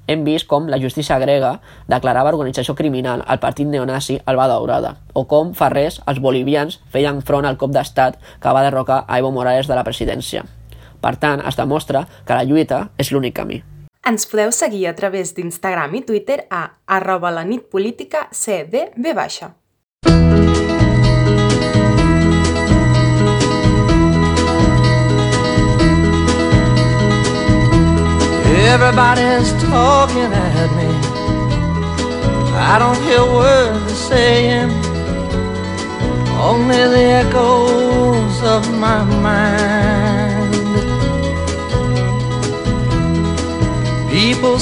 [0.07, 1.57] Hem vist com la justícia grega
[1.91, 7.23] declarava organització criminal al partit neonazi Alba Daurada, o com fa res els bolivians feien
[7.23, 10.47] front al cop d'estat que va derrocar a Evo Morales de la presidència.
[11.03, 13.63] Per tant, es demostra que la lluita és l'únic camí.
[14.03, 19.55] Ens podeu seguir a través d'Instagram i Twitter a arroba la nit política cdb baixa.
[28.73, 30.91] Everybody's talking at me.
[32.59, 34.71] I don't hear words they're saying,
[36.51, 40.02] only the echoes of my mind.
[44.13, 44.59] People.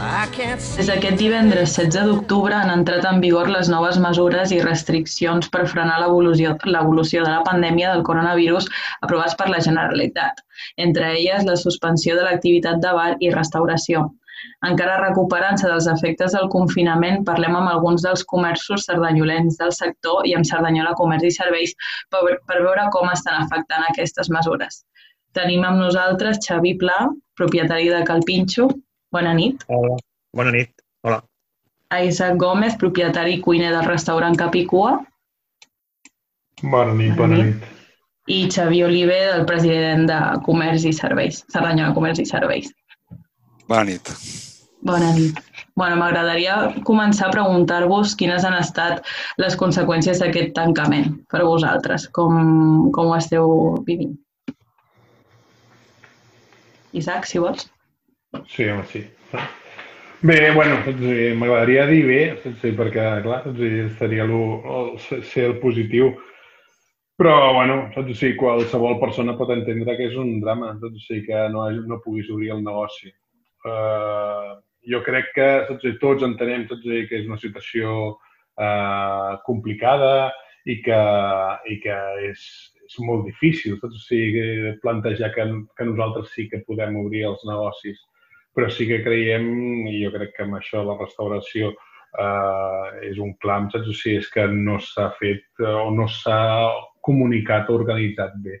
[0.00, 0.78] I can't see.
[0.78, 5.66] Des d'aquest divendres 16 d'octubre han entrat en vigor les noves mesures i restriccions per
[5.72, 6.54] frenar l'evolució
[7.26, 8.70] de la pandèmia del coronavirus
[9.04, 10.40] aprovats per la Generalitat,
[10.86, 14.06] entre elles la suspensió de l'activitat de bar i restauració.
[14.70, 20.32] Encara recuperant-se dels efectes del confinament, parlem amb alguns dels comerços cerdanyolens del sector i
[20.40, 21.76] amb Cerdanyola Comerç i Serveis
[22.08, 24.86] per, per veure com estan afectant aquestes mesures.
[25.34, 28.68] Tenim amb nosaltres Xavi Pla, propietari de Calpinxo.
[29.14, 29.64] Bona nit.
[29.68, 29.96] Hola,
[30.34, 30.70] bona nit.
[31.02, 31.20] Hola.
[31.94, 34.96] Isaac Gómez, propietari i cuiner del restaurant Capicua.
[36.62, 37.66] Bona nit, bona nit.
[38.30, 42.70] I Xavi Oliver, el president de Comerç i Serveis, Cerdanyola Comerç i Serveis.
[43.68, 44.10] Bona nit.
[44.84, 45.38] Bona nit.
[45.74, 49.02] Bueno, m'agradaria començar a preguntar-vos quines han estat
[49.42, 53.48] les conseqüències d'aquest tancament per a vosaltres, com, com ho esteu
[53.88, 54.14] vivint.
[56.94, 57.68] Isaac, si vols.
[58.50, 59.04] Sí, home, sí.
[60.24, 62.20] Bé, bueno, saps dir, m'agradaria dir bé,
[62.62, 64.38] dir, perquè, clar, saps dir, seria lo,
[64.76, 64.94] el,
[65.28, 66.14] ser el positiu.
[67.20, 71.42] Però, bueno, saps dir, qualsevol persona pot entendre que és un drama, saps dir, que
[71.52, 73.12] no, no puguis obrir el negoci.
[73.68, 74.56] Uh,
[74.88, 80.32] jo crec que saps dir, tots entenem saps dir, que és una situació uh, complicada
[80.64, 81.02] i que,
[81.68, 82.48] i que és,
[82.94, 84.00] és molt difícil saps?
[84.00, 88.00] O sigui, plantejar que, que nosaltres sí que podem obrir els negocis
[88.54, 89.48] però sí que creiem,
[89.90, 93.90] i jo crec que amb això la restauració eh, és un clam, saps?
[93.90, 96.38] O sigui, és que no s'ha fet o no s'ha
[97.04, 98.60] comunicat o organitzat bé.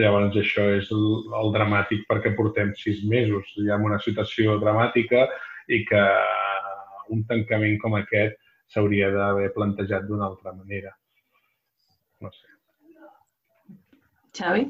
[0.00, 1.04] Llavors això és el,
[1.40, 5.28] el dramàtic perquè portem sis mesos ja en una situació dramàtica
[5.70, 6.02] i que
[7.14, 8.40] un tancament com aquest
[8.72, 10.96] s'hauria d'haver plantejat d'una altra manera.
[12.24, 12.53] No sé.
[14.34, 14.66] Xavi?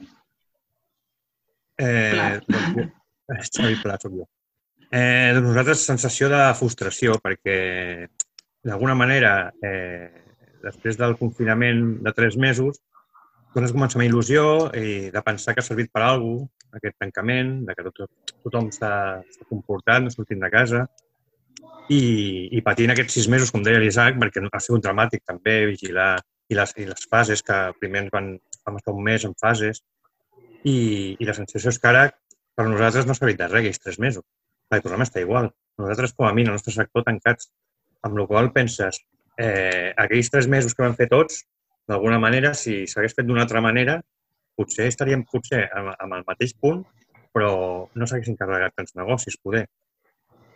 [1.80, 4.28] Eh, doncs, Xavi Pla, soc jo.
[4.90, 7.58] Eh, doncs nosaltres sensació de frustració perquè
[8.64, 10.10] d'alguna manera eh,
[10.64, 12.78] després del confinament de tres mesos
[13.54, 16.96] dones comença amb il·lusió i de pensar que ha servit per a alguna cosa, aquest
[16.98, 20.80] tancament, de que tot, tothom s'ha comportat, no sortint de casa,
[21.86, 22.00] i,
[22.50, 26.16] i patint aquests sis mesos, com deia l'Isaac, perquè ha sigut dramàtic també vigilar
[26.50, 28.32] i les, i les fases, que primer ens van,
[28.66, 29.82] vam estar un mes en fases,
[30.64, 30.76] i,
[31.20, 32.06] i la sensació és que ara
[32.56, 34.24] per nosaltres no s'ha evitat res aquells tres mesos,
[34.70, 35.50] perquè tornem a estar igual.
[35.80, 37.50] Nosaltres, com a mi, el nostre sector, tancats,
[38.06, 39.00] amb la qual penses,
[39.40, 41.42] eh, aquells tres mesos que vam fer tots,
[41.90, 43.98] d'alguna manera, si s'hagués fet d'una altra manera,
[44.56, 46.84] potser estaríem potser amb, el mateix punt,
[47.34, 47.50] però
[47.90, 49.66] no s'haguessin carregat tants negocis, poder.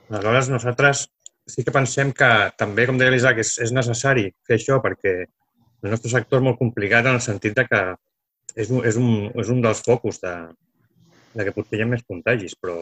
[0.09, 1.09] Aleshores, nosaltres
[1.49, 2.29] sí que pensem que
[2.61, 5.17] també, com deia l'Isaac, és, és necessari fer això perquè
[5.83, 7.83] el nostre sector és molt complicat en el sentit de que
[8.59, 10.35] és un, és un, és un dels focus de,
[11.35, 12.79] de que potser hi ha més contagis, però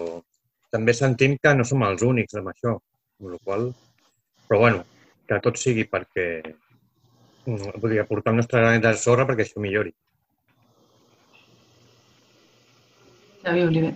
[0.73, 2.77] també sentim que no som els únics amb això,
[3.21, 3.69] amb la qual
[4.47, 4.85] però bueno,
[5.27, 6.27] que tot sigui perquè
[7.47, 9.93] vull dir, aportar el nostre granet de sorra perquè això millori.
[13.47, 13.95] Xavi Oliver.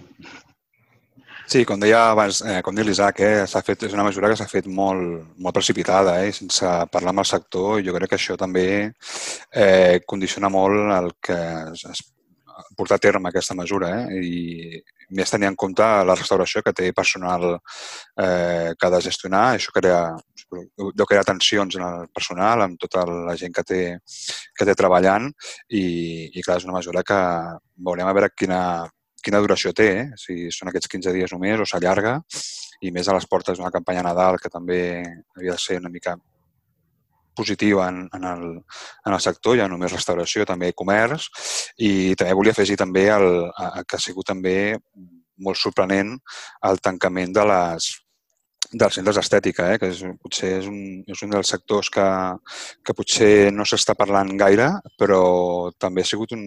[1.51, 4.47] Sí, com deia abans, eh, com deia l'Isaac, eh, fet, és una mesura que s'ha
[4.47, 7.83] fet molt, molt precipitada, eh, sense parlar amb el sector.
[7.83, 8.93] Jo crec que això també
[9.51, 11.39] eh, condiciona molt el que
[11.73, 12.03] es, es
[12.77, 16.93] portar a terme aquesta mesura eh, i més tenir en compte la restauració que té
[16.93, 19.43] personal eh, que ha de gestionar.
[19.57, 20.15] Això crea,
[20.95, 23.83] deu crear tensions en el personal, amb tota la gent que té,
[24.55, 25.27] que té treballant
[25.67, 27.21] i, i clar, és una mesura que
[27.75, 28.63] veurem a veure quina,
[29.25, 30.09] quina duració té, eh?
[30.21, 32.19] si són aquests 15 dies només o s'allarga,
[32.81, 34.81] i més a les portes d'una campanya Nadal que també
[35.37, 36.17] havia de ser una mica
[37.37, 38.45] positiva en, en, el,
[39.07, 41.31] en el sector, ja només restauració, també comerç,
[41.79, 44.77] i també volia afegir també el, a, que ha sigut també
[45.41, 46.17] molt sorprenent
[46.69, 47.91] el tancament de les,
[48.73, 49.79] dels centres d'estètica, eh?
[49.83, 50.79] que és, potser és un,
[51.11, 52.07] és un dels sectors que,
[52.87, 55.23] que potser no s'està parlant gaire, però
[55.75, 56.45] també ha sigut un,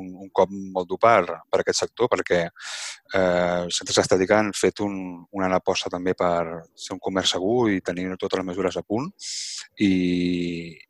[0.00, 4.54] un, un cop molt dur per, per aquest sector, perquè eh, els centres d'estètica han
[4.56, 4.96] fet un,
[5.36, 9.10] una aposta també per ser un comerç segur i tenir totes les mesures a punt
[9.84, 9.92] i,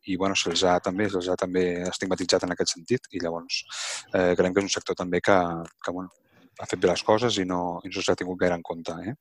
[0.06, 3.64] i bueno, se'ls ha, també, se'ls ha també estigmatitzat en aquest sentit i llavors
[4.14, 5.38] eh, creiem que és un sector també que,
[5.82, 6.14] que bueno,
[6.58, 8.94] ha fet bé les coses i no, i no s'ha tingut gaire en compte.
[9.06, 9.14] Eh?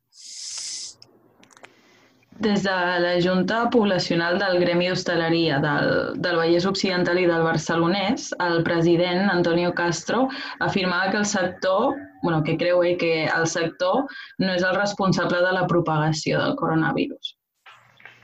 [2.40, 2.70] Des de
[3.02, 5.88] la Junta Poblacional del Gremi d'Hostaleria del,
[6.22, 10.28] del Vallès Occidental i del Barcelonès, el president Antonio Castro
[10.60, 14.06] afirmava que el sector, bueno, que creu ell que el sector
[14.38, 17.34] no és el responsable de la propagació del coronavirus.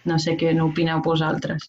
[0.06, 1.65] No sé què n'opineu vosaltres.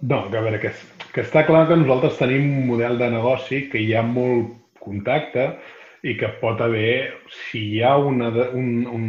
[0.00, 0.74] No, que a veure, que,
[1.14, 5.54] que està clar que nosaltres tenim un model de negoci que hi ha molt contacte,
[6.02, 9.08] i que pot haver, si hi ha una, un, un,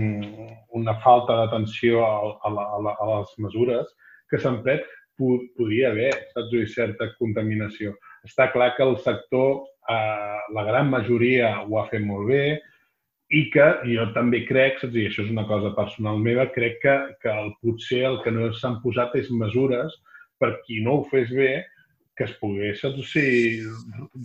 [0.76, 2.16] una falta d'atenció a,
[2.48, 3.88] a, a, a les mesures
[4.32, 4.84] que s'han pres,
[5.22, 7.94] podria haver, saps, certa contaminació.
[8.26, 12.46] Està clar que el sector, eh, la gran majoria ho ha fet molt bé
[13.32, 16.96] i que jo també crec, saps, i això és una cosa personal meva, crec que,
[17.22, 19.96] que el, potser el que no s'han posat és mesures
[20.42, 21.62] per qui no ho fes bé,
[22.22, 23.64] que es pogués, o sigui,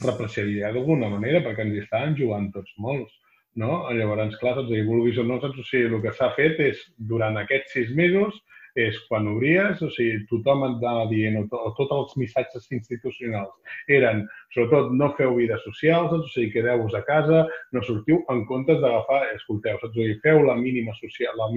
[0.04, 3.14] represaliar d'alguna manera, perquè ens hi estaven jugant tots molts.
[3.56, 3.86] No?
[3.96, 4.58] Llavors, clar?
[4.68, 5.62] I vulguis o no, saps?
[5.62, 6.82] O sigui, el que s'ha fet és,
[7.12, 8.36] durant aquests sis mesos,
[8.76, 13.78] és quan obries, o sigui, tothom et anava dient, o, o tots els missatges institucionals
[13.96, 16.28] eren, sobretot, no feu vida social, saps?
[16.28, 19.96] o sigui, quedeu-vos a casa, no sortiu, en comptes d'agafar, escolteu, saps?
[19.96, 21.48] o sigui, feu la mínima, social, la,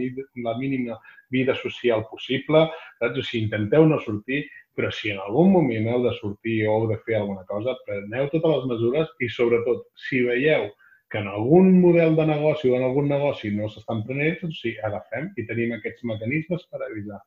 [0.47, 0.95] la mínima
[1.36, 2.69] vida social possible,
[3.04, 3.19] saps?
[3.19, 6.88] o sigui, intenteu no sortir, però si en algun moment heu de sortir o heu
[6.91, 10.69] de fer alguna cosa, preneu totes les mesures i, sobretot, si veieu
[11.10, 14.75] que en algun model de negoci o en algun negoci no s'estan prenent, doncs sí,
[14.86, 17.19] agafem i tenim aquests mecanismes per avisar.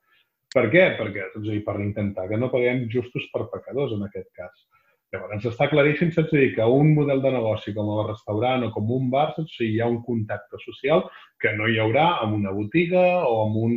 [0.52, 0.85] Per què?
[0.98, 4.55] Perquè, doncs, per intentar que no paguem justos per pecadors en aquest cas.
[5.12, 8.88] Llavors, està claríssim, saps dir, que un model de negoci com el restaurant o com
[8.96, 11.05] un bar, dir, hi ha un contacte social
[11.42, 13.74] que no hi haurà amb una botiga o amb un,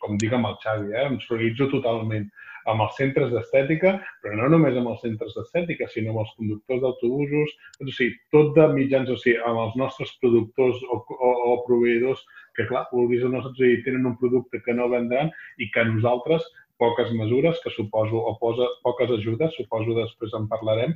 [0.00, 2.30] com dic amb el Xavi, eh, em solidaritzo totalment
[2.70, 6.82] amb els centres d'estètica, però no només amb els centres d'estètica, sinó amb els conductors
[6.82, 11.56] d'autobusos, o sigui, tot de mitjans, o sigui, amb els nostres productors o, o, o
[11.68, 12.22] proveïdors
[12.56, 15.86] que, clar, vulguis o no, o sigui, tenen un producte que no vendran i que
[15.88, 16.46] nosaltres
[16.78, 20.92] poques mesures que suposo, o posa, poques ajudes, suposo després en parlarem,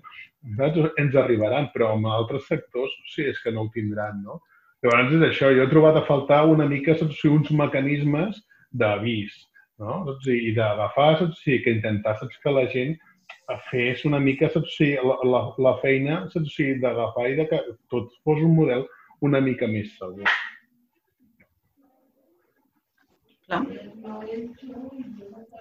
[1.00, 4.40] ens arribaran, però en altres sectors sí, és que no ho tindran, no?
[4.84, 8.38] Llavors és això, jo he trobat a faltar una mica uns mecanismes
[8.72, 9.34] d'avís,
[9.80, 10.00] no?
[10.08, 10.28] Saps?
[10.32, 11.40] I d'agafar, saps?
[11.44, 12.38] Sí, que intentar, saps?
[12.44, 12.96] Que la gent
[13.70, 14.76] fes una mica, saps?
[14.78, 16.54] Sí, la, la, la feina, saps?
[16.56, 17.60] Sí, d'agafar i de que
[17.92, 18.86] tot fos un model
[19.26, 20.28] una mica més segur.
[23.50, 23.64] Clar.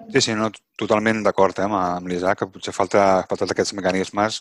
[0.10, 4.40] Sí, sí, no, totalment d'acord eh, amb, amb l'Isaac, que potser falta, falta aquests mecanismes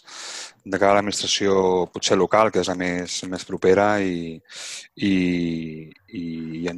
[0.65, 4.39] de cara a l'administració potser local, que és la més, més propera i,
[4.97, 5.13] i,
[6.09, 6.77] i, i,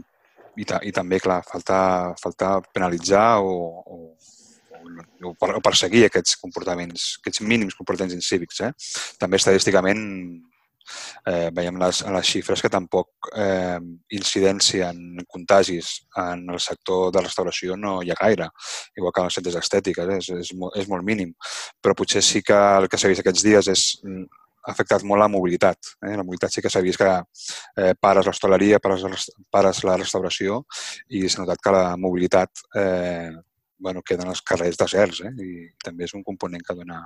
[0.61, 1.81] i, i també, clar, falta,
[2.20, 3.99] falta penalitzar o, o,
[5.31, 8.62] o, o perseguir aquests comportaments, aquests mínims comportaments incívics.
[8.66, 8.73] Eh?
[9.20, 10.03] També estadísticament
[11.27, 13.79] eh, veiem les, les xifres que tampoc eh,
[14.16, 18.51] incidència en contagis en el sector de restauració no hi ha gaire,
[18.99, 20.18] igual que en els centres estètiques, eh?
[20.23, 21.35] és, és, molt, és molt mínim.
[21.81, 24.29] Però potser sí que el que s'ha vist aquests dies és mm,
[24.71, 25.93] ha afectat molt la mobilitat.
[26.07, 26.15] Eh?
[26.15, 30.63] La mobilitat sí que s'ha vist que eh, pares l'hostaleria, pares, pares la restauració
[31.11, 33.31] i s'ha notat que la mobilitat eh,
[33.81, 35.33] bueno, queden els carrers deserts eh?
[35.41, 37.01] i també és un component que dona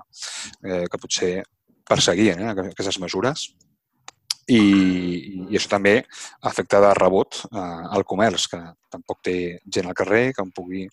[0.66, 1.37] eh, que potser
[1.88, 3.46] perseguien eh, aquestes mesures
[4.50, 4.61] i,
[5.48, 5.94] i això també
[6.50, 8.61] afecta de rebot eh, al comerç, que
[8.92, 9.37] tampoc té
[9.77, 10.85] gent al carrer que en pugui,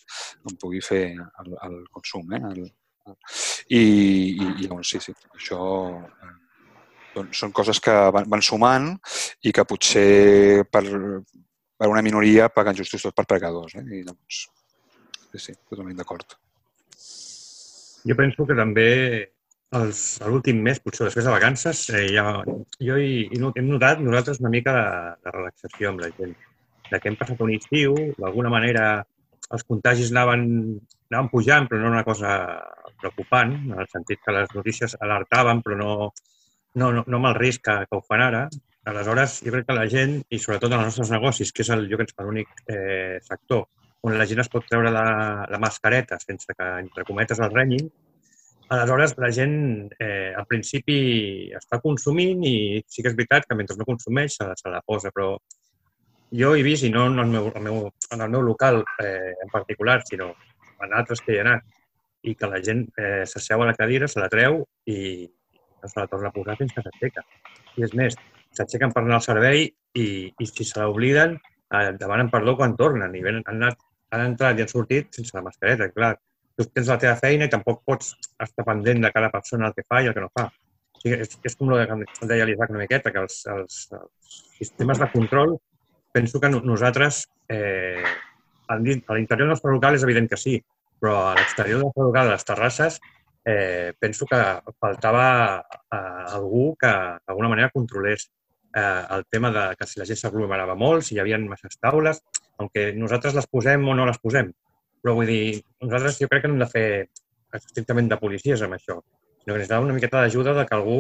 [0.48, 2.32] en pugui fer el, el consum.
[2.38, 2.44] Eh?
[2.52, 2.70] El,
[3.74, 5.60] I, i, i doncs, sí, sí, això
[6.00, 6.36] eh,
[7.16, 8.92] doncs són coses que van, van sumant
[9.44, 10.84] i que potser per,
[11.82, 13.76] per una minoria paguen justos tots per pecadors.
[13.80, 13.86] Eh?
[14.00, 14.46] I doncs,
[15.32, 16.38] sí, sí, totalment d'acord.
[18.08, 18.90] Jo penso que també
[19.72, 22.26] l'últim mes, potser després de vacances, eh, ja,
[22.84, 24.88] jo he, hem notat nosaltres una mica de,
[25.24, 26.34] de relaxació amb la gent.
[26.92, 28.88] De que hem passat un estiu, d'alguna manera
[29.52, 30.44] els contagis anaven,
[31.12, 32.34] anaven pujant, però no una cosa
[33.00, 35.96] preocupant, en el sentit que les notícies alertaven, però no,
[36.76, 38.46] no, no, no amb el risc que, que ho fan ara.
[38.92, 41.86] Aleshores, jo crec que la gent, i sobretot en els nostres negocis, que és el,
[41.92, 43.68] jo crec és l'únic eh, sector
[44.02, 45.04] on la gent es pot treure la,
[45.46, 47.92] la mascareta sense que, entre cometes, el renyin,
[48.72, 50.94] Aleshores, la gent eh, al principi
[51.58, 55.12] està consumint i sí que és veritat que mentre no consumeix se, se la posa,
[55.12, 55.34] però
[56.40, 57.82] jo he vist, i no en el meu, el meu,
[58.16, 60.30] en el meu local eh, en particular, sinó
[60.86, 61.68] en altres que hi he anat,
[62.24, 65.28] i que la gent eh, s'asseu a la cadira, se la treu i
[65.82, 67.24] no se la torna a posar fins que s'aixeca.
[67.78, 68.18] I és més,
[68.58, 71.38] s'aixequen per anar al servei i, i si se l'obliden,
[71.72, 73.80] eh, demanen perdó quan tornen i ven, han, anat,
[74.12, 76.16] han entrat i han sortit sense la mascareta, clar
[76.58, 78.14] tu tens la teva feina i tampoc pots
[78.44, 80.48] estar pendent de cada persona el que fa i el que no fa.
[80.52, 84.42] O sigui, és, és com el que deia l'Isaac una miqueta, que els, els, els
[84.60, 85.56] sistemes de control,
[86.14, 88.04] penso que nosaltres, eh,
[88.68, 90.60] a l'interior del nostre local és evident que sí,
[91.02, 93.00] però a l'exterior del nostre local, a les terrasses,
[93.46, 94.40] eh, penso que
[94.80, 96.92] faltava eh, algú que
[97.26, 98.30] d'alguna manera controlés
[98.76, 102.22] eh, el tema de que si la gent s'aglomerava molt, si hi havia masses taules,
[102.58, 104.52] aunque nosaltres les posem o no les posem,
[105.02, 106.88] però vull dir, nosaltres jo crec que no hem de fer
[107.58, 109.02] estrictament de policies amb això,
[109.42, 111.00] sinó que necessitàvem una miqueta d'ajuda de que algú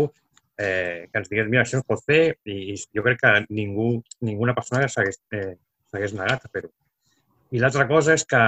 [0.58, 3.94] eh, que ens digués, mira, això es pot fer i, jo crec que ningú,
[4.26, 5.58] ninguna persona s'hagués eh,
[5.94, 6.72] negat a fer-ho.
[7.52, 8.42] I l'altra cosa és que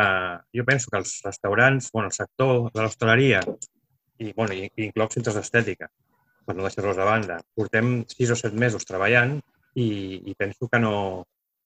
[0.56, 3.42] jo penso que els restaurants, bueno, el sector de l'hostaleria
[4.24, 5.90] i, bueno, i, i inclou centres d'estètica,
[6.48, 9.38] per no deixar-los de banda, portem sis o set mesos treballant
[9.76, 9.88] i,
[10.32, 10.96] i penso que no,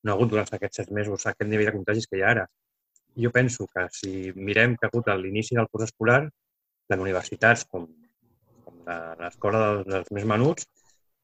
[0.04, 2.48] no ha hagut durant aquests set mesos aquest nivell de contagis que hi ha ara
[3.18, 6.22] jo penso que si mirem que ha hagut a l'inici del curs escolar,
[6.88, 7.88] tant universitats com,
[8.66, 8.84] com
[9.22, 10.68] l'escola dels, dels més menuts,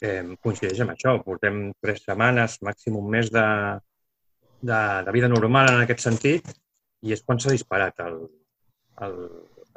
[0.01, 1.15] eh, coincideix amb això.
[1.23, 3.45] Portem tres setmanes, màxim un mes de,
[4.61, 6.49] de, de vida normal en aquest sentit
[7.03, 8.17] i és quan s'ha disparat el,
[9.05, 9.19] el,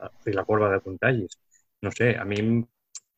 [0.06, 1.36] el, la corba de contagis.
[1.84, 2.40] No sé, a mi,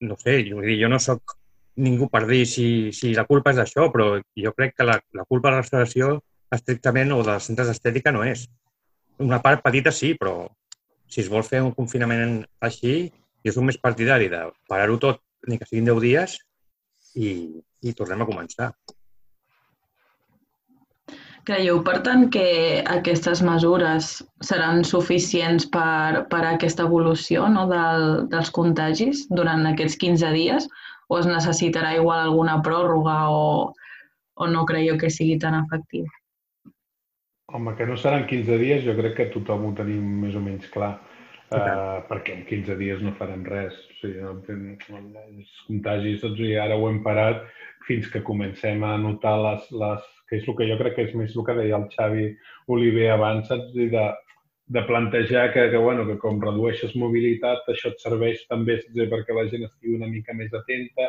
[0.00, 1.36] no sé, jo, jo no sóc
[1.78, 5.26] ningú per dir si, si la culpa és d'això, però jo crec que la, la
[5.28, 6.16] culpa de la restauració
[6.54, 8.48] estrictament o dels centres d'estètica no és
[9.22, 10.48] una part petita sí, però
[11.08, 13.08] si es vol fer un confinament així,
[13.44, 16.36] jo soc més partidari de parar-ho tot, ni que siguin 10 dies,
[17.18, 17.30] i,
[17.82, 18.72] i tornem a començar.
[21.46, 24.10] Creieu, per tant, que aquestes mesures
[24.44, 30.68] seran suficients per, per a aquesta evolució no, del, dels contagis durant aquests 15 dies?
[31.08, 33.44] O es necessitarà igual alguna pròrroga o,
[34.36, 36.08] o no creieu que sigui tan efectiu?
[37.54, 40.68] Home, que no seran 15 dies, jo crec que tothom ho tenim més o menys
[40.74, 40.98] clar,
[41.48, 43.72] uh, perquè en 15 dies no farem res.
[43.72, 44.34] O sigui, no,
[45.22, 47.46] els contagis, doncs, i ara ho hem parat
[47.88, 51.14] fins que comencem a notar les, les, que és el que jo crec que és
[51.18, 52.30] més el que deia el Xavi
[52.74, 53.74] Oliver abans, saps?
[53.74, 54.06] De,
[54.68, 59.06] de plantejar que, que, bueno, que com redueixes mobilitat, això et serveix també saps?
[59.12, 61.08] perquè la gent estigui una mica més atenta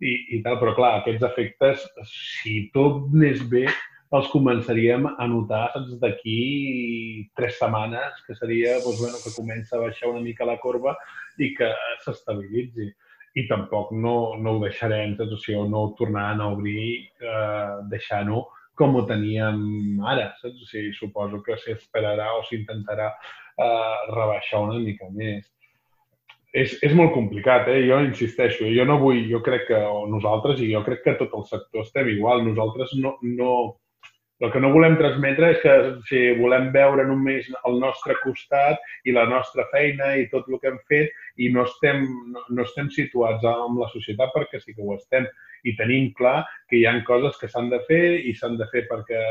[0.00, 0.58] i, i tal.
[0.62, 3.68] Però, clar, aquests efectes, si tot anés bé,
[4.16, 5.66] els començaríem a notar
[6.02, 10.96] d'aquí tres setmanes, que seria doncs, bueno, que comença a baixar una mica la corba
[11.38, 11.68] i que
[12.04, 12.88] s'estabilitzi.
[13.38, 15.34] I tampoc no, no ho deixarem, saps?
[15.36, 16.86] o sigui, no tornaran a obrir
[17.22, 18.46] eh, deixant-ho
[18.78, 19.60] com ho teníem
[20.06, 20.62] ara, saps?
[20.62, 25.46] O sigui, suposo que s'esperarà o s'intentarà eh, rebaixar una mica més.
[26.56, 27.82] És, és molt complicat, eh?
[27.84, 31.44] jo insisteixo, jo no vull, jo crec que nosaltres, i jo crec que tot el
[31.50, 33.50] sector estem igual, nosaltres no, no,
[34.40, 35.74] el que no volem transmetre és que
[36.06, 40.70] si volem veure només el nostre costat i la nostra feina i tot el que
[40.70, 41.10] hem fet
[41.42, 45.26] i no estem, no, no estem situats amb la societat perquè sí que ho estem
[45.66, 48.84] i tenim clar que hi han coses que s'han de fer i s'han de fer
[48.90, 49.22] perquè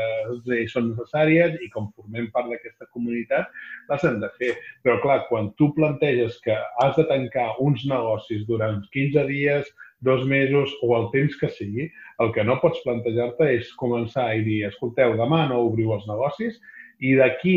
[0.72, 3.48] són necessàries i com formem part d'aquesta comunitat
[3.88, 4.54] les hem de fer.
[4.84, 10.24] Però clar, quan tu planteges que has de tancar uns negocis durant 15 dies, dos
[10.26, 11.88] mesos o el temps que sigui,
[12.22, 16.58] el que no pots plantejar-te és començar i dir, escolteu, demà no obriu els negocis
[16.98, 17.56] i d'aquí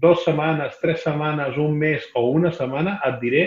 [0.00, 3.44] dues setmanes, tres setmanes, un mes o una setmana et diré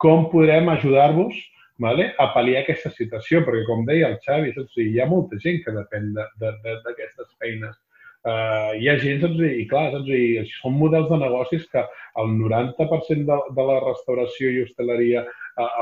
[0.00, 1.34] com podrem ajudar-vos
[1.80, 2.10] vale?
[2.18, 4.76] a pal·liar aquesta situació, perquè com deia el Xavi, saps?
[4.78, 7.76] hi ha molta gent que depèn d'aquestes feines.
[8.20, 9.40] Uh, hi ha gent, saps?
[9.40, 10.08] i clar, saps?
[10.12, 11.84] I són models de negocis que
[12.20, 15.24] el 90% de, de la restauració i hostaleria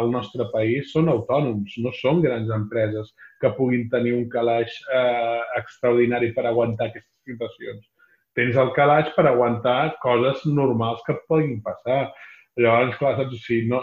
[0.00, 3.12] al nostre país són autònoms, no són grans empreses
[3.42, 7.84] que puguin tenir un calaix eh, extraordinari per aguantar aquestes situacions.
[8.38, 12.08] Tens el calaix per aguantar coses normals que puguin passar.
[12.58, 13.38] Llavors, clar, saps?
[13.46, 13.82] Sigui, no,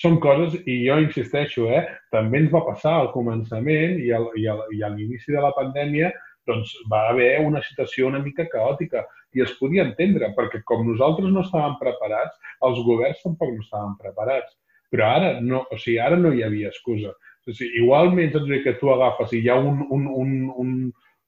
[0.00, 4.48] són coses, i jo insisteixo, eh, també ens va passar al començament i, al, i,
[4.50, 6.10] al, i a l'inici de la pandèmia
[6.48, 9.04] doncs va haver una situació una mica caòtica
[9.36, 13.94] i es podia entendre, perquè com nosaltres no estàvem preparats, els governs tampoc no estaven
[14.00, 14.56] preparats.
[14.92, 17.12] Però ara no, o sigui, ara no hi havia excusa.
[17.48, 20.32] O sigui, igualment doncs, que tu agafes i hi ha un, un, un,
[20.62, 20.72] un,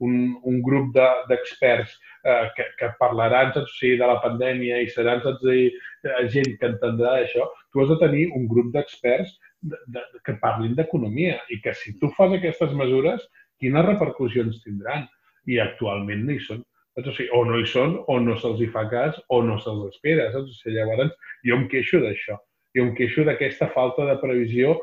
[0.07, 0.17] un,
[0.51, 0.97] un grup
[1.29, 5.69] d'experts de, eh, que, que parlaran o sigui, de la pandèmia i seran o sigui,
[6.09, 10.37] eh, gent que entendrà això, tu has de tenir un grup d'experts de, de, que
[10.43, 13.25] parlin d'economia i que si tu fas aquestes mesures,
[13.61, 15.09] quines repercussions tindran?
[15.49, 16.61] I actualment no hi són.
[17.01, 19.89] O sigui, o no hi són, o no se'ls hi fa cas, o no se'ls
[19.89, 20.29] espera.
[20.35, 20.53] Saps?
[20.53, 21.13] O sigui, llavors,
[21.49, 22.37] jo em queixo d'això
[22.75, 24.77] i em queixo d'aquesta falta de previsió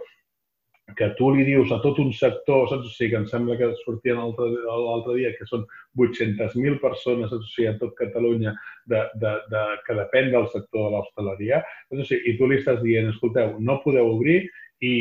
[0.95, 2.87] que tu li dius a tot un sector, saps?
[2.87, 5.65] O sigui, que em sembla que sortien l'altre dia, que són
[5.99, 7.43] 800.000 persones, saps?
[7.43, 8.55] O sigui, a tot Catalunya,
[8.87, 11.61] de, de, de, que depèn del sector de l'hostaleria,
[11.91, 14.45] o sigui, i tu li estàs dient, escolteu, no podeu obrir
[14.79, 14.93] i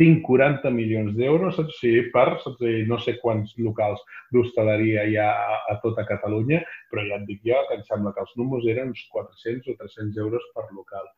[0.00, 1.74] tinc 40 milions d'euros, saps?
[1.74, 2.62] O sigui, per saps?
[2.88, 4.00] no sé quants locals
[4.32, 6.62] d'hostaleria hi ha a, a tota Catalunya,
[6.92, 9.76] però ja et dic jo que em sembla que els números eren uns 400 o
[9.82, 11.10] 300 euros per local.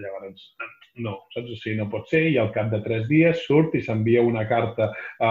[0.00, 0.46] Llavors,
[1.04, 1.52] no, saps?
[1.52, 4.46] O sigui, no pot ser i al cap de tres dies surt i s'envia una
[4.50, 5.30] carta a,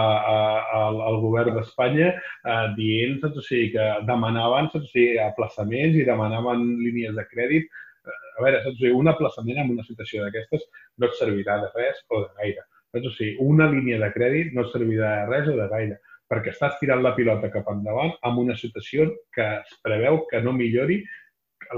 [0.78, 3.40] a, al govern d'Espanya eh, dient, saps?
[3.42, 4.88] O sigui, que demanaven, saps?
[4.88, 7.70] O sigui, aplaçaments i demanaven línies de crèdit.
[8.06, 8.76] Eh, a veure, saps?
[8.76, 10.68] O sigui, un aplaçament en una situació d'aquestes
[10.98, 12.68] no et servirà de res o de gaire.
[12.90, 13.10] Saps?
[13.10, 16.00] O sigui, una línia de crèdit no et servirà de res o de gaire
[16.30, 20.54] perquè estàs tirant la pilota cap endavant amb una situació que es preveu que no
[20.54, 21.00] millori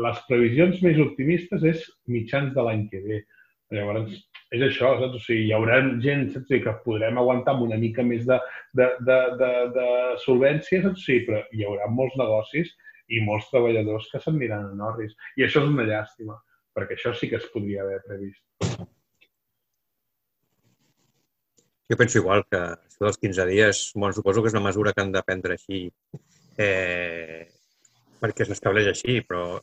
[0.01, 3.23] les previsions més optimistes és mitjans de l'any que ve.
[3.73, 4.15] Llavors,
[4.53, 5.17] és això, saps?
[5.17, 6.53] O sigui, hi haurà gent saps?
[6.65, 8.39] que podrem aguantar amb una mica més de,
[8.77, 9.89] de, de, de, de
[10.25, 11.05] solvència, saps?
[11.09, 12.73] Sí, però hi haurà molts negocis
[13.13, 15.17] i molts treballadors que s'aniran a Norris.
[15.37, 16.37] I això és una llàstima,
[16.77, 18.45] perquè això sí que es podria haver previst.
[21.91, 25.03] Jo penso igual que això dels 15 dies, bueno, suposo que és una mesura que
[25.03, 25.83] han de prendre així
[26.57, 27.49] eh,
[28.23, 29.59] perquè s'estableix així, però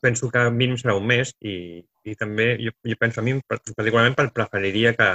[0.00, 4.16] penso que mínim serà un mes i, i també jo, jo penso a mi particularment
[4.34, 5.08] preferiria que,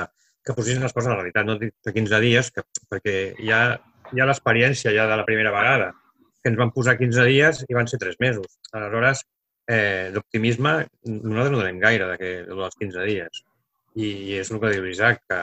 [0.43, 3.61] que posessin les coses a la realitat, no de 15 dies, que, perquè hi ha,
[4.11, 5.91] hi ha l'experiència ja de la primera vegada,
[6.43, 8.59] que ens van posar 15 dies i van ser 3 mesos.
[8.75, 9.23] Aleshores,
[9.71, 10.75] eh, d'optimisme
[11.07, 13.43] nosaltres no donem gaire de que, dels 15 dies.
[13.95, 15.41] I, I és el que diu Isaac, que,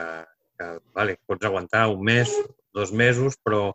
[0.59, 2.35] que vale, pots aguantar un mes,
[2.75, 3.71] dos mesos, però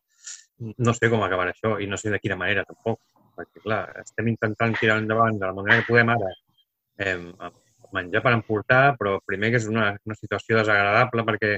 [0.59, 3.01] no sé com acabarà això i no sé de quina manera tampoc
[3.37, 6.33] perquè, clar, estem intentant tirar endavant de la manera que podem ara
[7.05, 7.51] eh,
[7.93, 11.57] menjar per emportar, però primer que és una, una situació desagradable perquè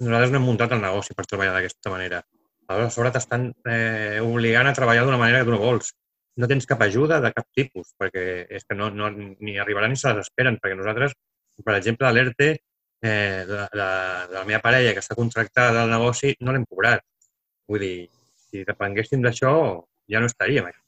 [0.00, 2.22] nosaltres no hem muntat el negoci per treballar d'aquesta manera.
[2.66, 5.92] Aleshores, a sobre t'estan eh, obligant a treballar d'una manera que tu no vols.
[6.40, 8.24] No tens cap ajuda de cap tipus, perquè
[8.58, 11.14] és que no, no, ni arribaran ni se les esperen, perquè nosaltres,
[11.62, 12.48] per exemple, l'ERTE
[13.04, 13.88] eh, de, de,
[14.32, 17.04] de la meva parella que està contractada al negoci no l'hem cobrat.
[17.70, 18.08] Vull dir,
[18.48, 19.52] si depenguéssim d'això,
[20.10, 20.83] ja no estaríem aquí.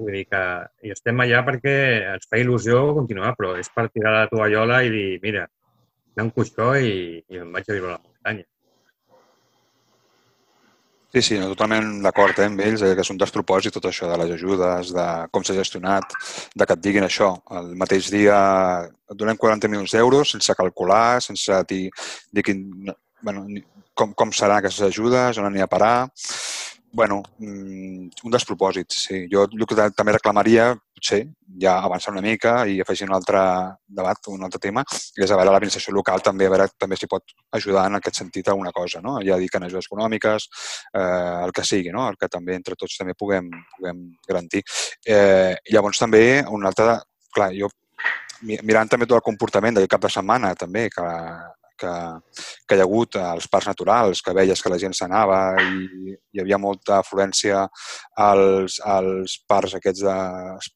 [0.00, 0.42] Vull dir que
[0.84, 1.74] hi estem allà perquè
[2.14, 5.44] ens fa il·lusió continuar, però és per tirar la tovallola i dir, mira,
[6.16, 8.46] ha un coixó i, i em vaig a viure a la muntanya.
[11.10, 14.18] Sí, sí, totalment d'acord eh, amb ells, eh, que és un despropòsit tot això de
[14.20, 16.14] les ajudes, de com s'ha gestionat,
[16.54, 17.32] de que et diguin això.
[17.58, 18.36] El mateix dia
[18.86, 21.88] et donem 40 milions d'euros sense calcular, sense dir,
[22.30, 22.62] dir quin,
[23.26, 23.42] bueno,
[23.98, 25.96] com, com serà aquestes ajudes, on anirà a parar
[26.92, 29.26] bueno, mm, un despropòsit, sí.
[29.30, 31.20] Jo el que també reclamaria, potser,
[31.60, 33.40] ja avançar una mica i afegir un altre
[33.86, 34.82] debat, un altre tema,
[35.16, 38.48] és a veure l'administració local també, a veure també si pot ajudar en aquest sentit
[38.48, 39.18] a alguna cosa, no?
[39.26, 40.48] Ja dic en ajudes econòmiques,
[40.94, 42.08] eh, el que sigui, no?
[42.08, 44.64] El que també entre tots també puguem, puguem garantir.
[45.06, 46.98] Eh, llavors també un altre,
[47.32, 47.70] clar, jo
[48.42, 51.06] mirant també tot el comportament del cap de setmana també, que
[51.80, 51.92] que,
[52.68, 56.42] que hi ha hagut als parcs naturals, que veies que la gent s'anava i hi
[56.42, 57.66] havia molta afluència
[58.28, 60.16] als, als parcs aquests de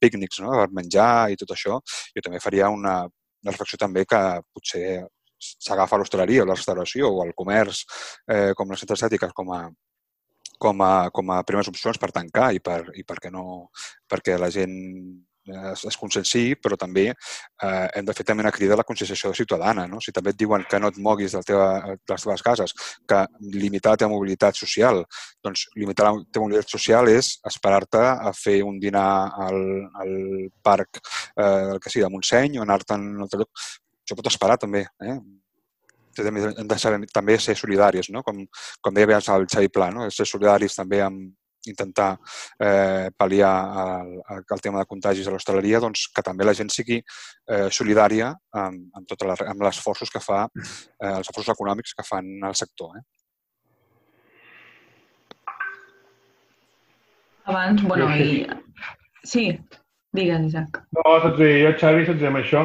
[0.00, 0.54] pícnics, no?
[0.58, 1.80] per menjar i tot això,
[2.14, 3.02] jo també faria una,
[3.44, 4.22] una reflexió també que
[4.54, 5.04] potser
[5.44, 7.84] s'agafa l'hostaleria o la restauració o el comerç
[8.30, 9.66] eh, com les centres estètiques com a,
[10.58, 13.68] com a, com a primeres opcions per tancar i, per, i perquè, no,
[14.08, 14.74] perquè la gent
[15.46, 19.32] es, es conscienciï, però també eh, hem de fer també una crida a la conscienciació
[19.36, 19.86] ciutadana.
[19.90, 20.00] No?
[20.00, 22.74] Si també et diuen que no et moguis de, teva, de les teves cases,
[23.08, 23.20] que
[23.52, 25.04] limitar la teva mobilitat social,
[25.44, 29.08] doncs limitar la teva mobilitat social és esperar-te a fer un dinar
[29.46, 29.62] al,
[30.00, 30.12] al
[30.64, 33.64] parc eh, que sigui de Montseny o anar-te'n un altre lloc.
[34.04, 34.84] Això pot esperar també.
[35.00, 35.18] Eh?
[36.14, 38.22] hem de saber també ser solidaris, no?
[38.22, 38.44] com,
[38.80, 40.06] com deia abans el Xavi Pla, no?
[40.14, 41.32] ser solidaris també amb,
[41.70, 42.10] intentar
[42.58, 43.54] eh, pal·liar
[43.84, 48.32] el, el tema de contagis a l'hostaleria, doncs que també la gent sigui eh, solidària
[48.52, 52.30] amb, amb, tota la, amb els esforços que fa, eh, els esforços econòmics que fan
[52.44, 52.98] el sector.
[52.98, 53.04] Eh?
[57.44, 58.46] Abans, bueno, i...
[59.24, 59.58] Sí,
[60.16, 60.80] digues, Isaac.
[60.96, 62.62] No, saps dir, jo, Xavi, saps dir, amb això,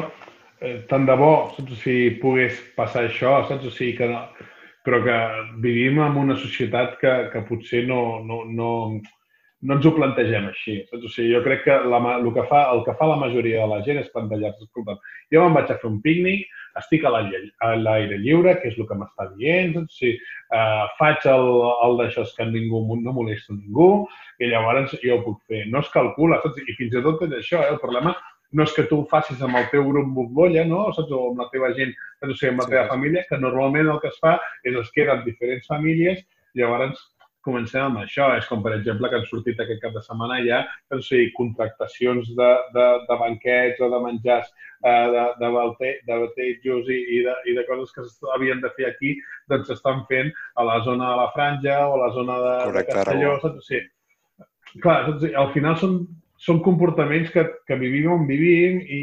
[0.60, 4.22] eh, tant de bo, saps, si pogués passar això, saps, o sigui, que no,
[4.84, 5.16] però que
[5.64, 8.70] vivim en una societat que, que potser no, no, no,
[9.60, 10.78] no ens ho plantegem així.
[10.96, 13.68] O sigui, jo crec que la, el, que fa, el que fa la majoria de
[13.74, 14.96] la gent és plantejar-se, escolta,
[15.32, 16.48] jo me'n vaig a fer un pícnic,
[16.80, 19.76] estic a l'aire lliure, que és el que m'està dient?
[19.82, 20.16] O sigui,
[20.56, 21.48] uh, faig el,
[21.86, 23.90] el d'això que ningú no molesta ningú,
[24.40, 25.66] i llavors jo ho puc fer.
[25.68, 26.62] No es calcula, saps?
[26.64, 27.74] I fins i tot és això, eh?
[27.74, 28.14] el problema
[28.52, 30.82] no és que tu ho facis amb el teu grup bombolla, no?
[30.96, 31.12] saps?
[31.14, 31.94] o amb la teva gent,
[32.24, 34.36] o sigui, amb la teva família, que normalment el que es fa
[34.66, 36.24] és es queden diferents famílies,
[36.58, 37.00] llavors
[37.46, 38.28] comencem amb això.
[38.36, 40.60] És com, per exemple, que han sortit aquest cap de setmana ja
[40.92, 46.18] o sigui, contractacions de, de, de banquets o de menjars eh, de, de, balte, de
[46.24, 49.14] batejos i, i, de, i de coses que s'havien de fer aquí,
[49.52, 52.92] doncs s'estan fent a la zona de la Franja o a la zona de, Correcte,
[52.92, 53.36] de Castelló.
[53.44, 53.70] Saps?
[53.70, 55.30] Sigui, clar, saps?
[55.44, 56.00] al final són
[56.40, 59.00] són comportaments que, que vivim on vivim i,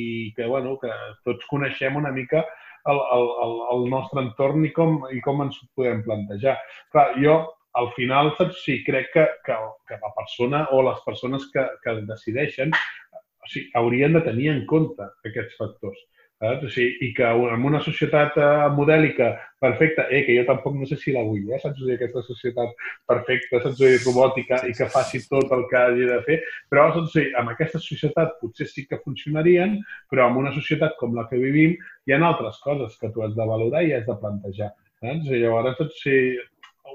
[0.00, 0.04] i,
[0.36, 0.92] que, bueno, que
[1.26, 2.44] tots coneixem una mica
[2.88, 6.54] el, el, el nostre entorn i com, i com ens podem plantejar.
[6.94, 7.40] Clar, jo,
[7.78, 9.56] al final, saps, sí, crec que, que,
[9.88, 14.64] que la persona o les persones que, que decideixen o sigui, haurien de tenir en
[14.70, 15.98] compte aquests factors.
[16.38, 16.64] Saps?
[16.64, 20.86] O sigui, I que en una societat eh, modèlica perfecta, eh, que jo tampoc no
[20.86, 21.80] sé si la vull, eh, saps?
[21.80, 23.74] O sigui, aquesta societat perfecta, saps?
[23.74, 26.36] O sigui, robòtica i que faci tot el que hagi de fer,
[26.70, 27.08] però saps?
[27.08, 29.80] O sigui, amb aquesta societat potser sí que funcionarien,
[30.12, 31.74] però en una societat com la que vivim
[32.06, 34.70] hi ha altres coses que tu has de valorar i has de plantejar.
[35.02, 35.26] Saps?
[35.26, 35.98] I llavors, saps?
[35.98, 36.38] O sigui,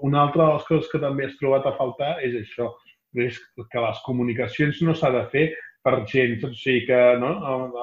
[0.07, 2.71] una altra de les coses que també has trobat a faltar és això,
[3.13, 5.45] és que les comunicacions no s'ha de fer
[5.83, 7.31] per gent, o sigui que no?
[7.43, 7.73] amb,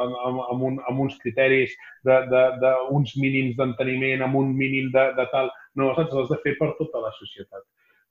[0.41, 1.75] amb, un, amb uns criteris
[2.07, 6.17] d'uns mínims d'enteniment, amb un mínim de, de tal, no, saps?
[6.23, 7.67] Has de fer per tota la societat.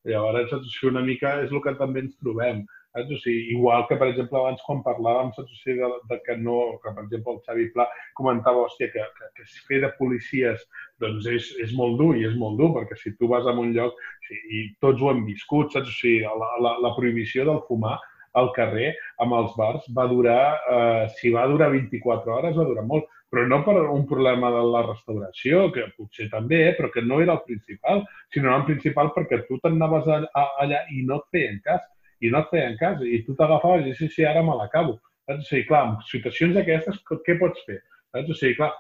[0.08, 0.76] Llavors, saps?
[0.84, 2.62] O una mica és el que també ens trobem.
[2.94, 3.16] Saps?
[3.16, 5.58] O sigui, igual que, per exemple, abans quan parlàvem saps?
[5.58, 7.88] O sigui, de, de que no, que per exemple el Xavi Pla
[8.22, 10.64] comentava, hòstia, que, que, que fer de policies
[11.02, 13.74] doncs és, és molt dur i és molt dur, perquè si tu vas a un
[13.74, 15.90] lloc, o sigui, i tots ho hem viscut, saps?
[15.90, 17.98] O sigui, la, la, la prohibició del fumar
[18.34, 20.42] al carrer amb els bars va durar,
[20.76, 24.64] eh, si va durar 24 hores, va durar molt, però no per un problema de
[24.74, 28.04] la restauració, que potser també, eh, però que no era el principal,
[28.34, 31.86] sinó el principal perquè tu t'anaves allà i no et feien cas,
[32.22, 35.00] i no et feien cas, i tu t'agafaves i sí, sí, ara me l'acabo.
[35.30, 37.78] O sigui, clar, en situacions d'aquestes, què pots fer?
[38.18, 38.72] O sigui, clar,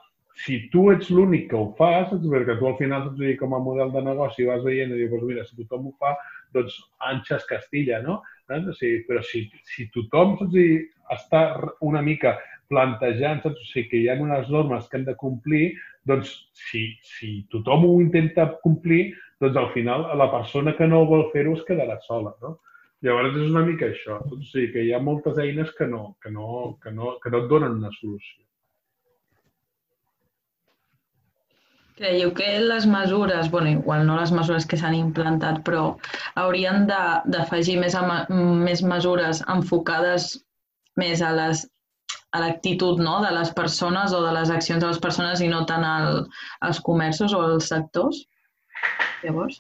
[0.46, 2.26] si tu ets l'únic que ho fa, saps?
[2.32, 3.38] perquè tu al final, saps?
[3.42, 6.16] Com a model de negoci vas veient i dius, mira, si tothom ho fa,
[6.56, 6.78] doncs
[7.12, 8.22] Anxes Castilla, no?
[8.50, 9.44] O sigui, però si,
[9.74, 10.54] si tothom saps?
[10.56, 11.42] Dir, està
[11.86, 12.36] una mica
[12.72, 13.62] plantejant saps?
[13.62, 15.66] O sigui, que hi ha unes normes que hem de complir,
[16.10, 16.34] doncs
[16.70, 21.56] si, si tothom ho intenta complir, doncs al final la persona que no vol fer-ho
[21.58, 22.58] es quedarà sola, no?
[23.06, 24.20] Llavors és una mica això.
[24.28, 27.44] O sigui, que hi ha moltes eines que no, que no, que no, que no
[27.46, 28.44] et donen una solució.
[32.00, 35.82] Creieu que les mesures, bueno, igual no les mesures que s'han implantat, però
[36.40, 37.98] haurien d'afegir més,
[38.70, 40.30] més mesures enfocades
[41.02, 41.66] més a les
[42.32, 43.18] a l'actitud no?
[43.26, 46.22] de les persones o de les accions de les persones i no tant al,
[46.66, 48.22] als comerços o als sectors?
[49.24, 49.60] Llavors?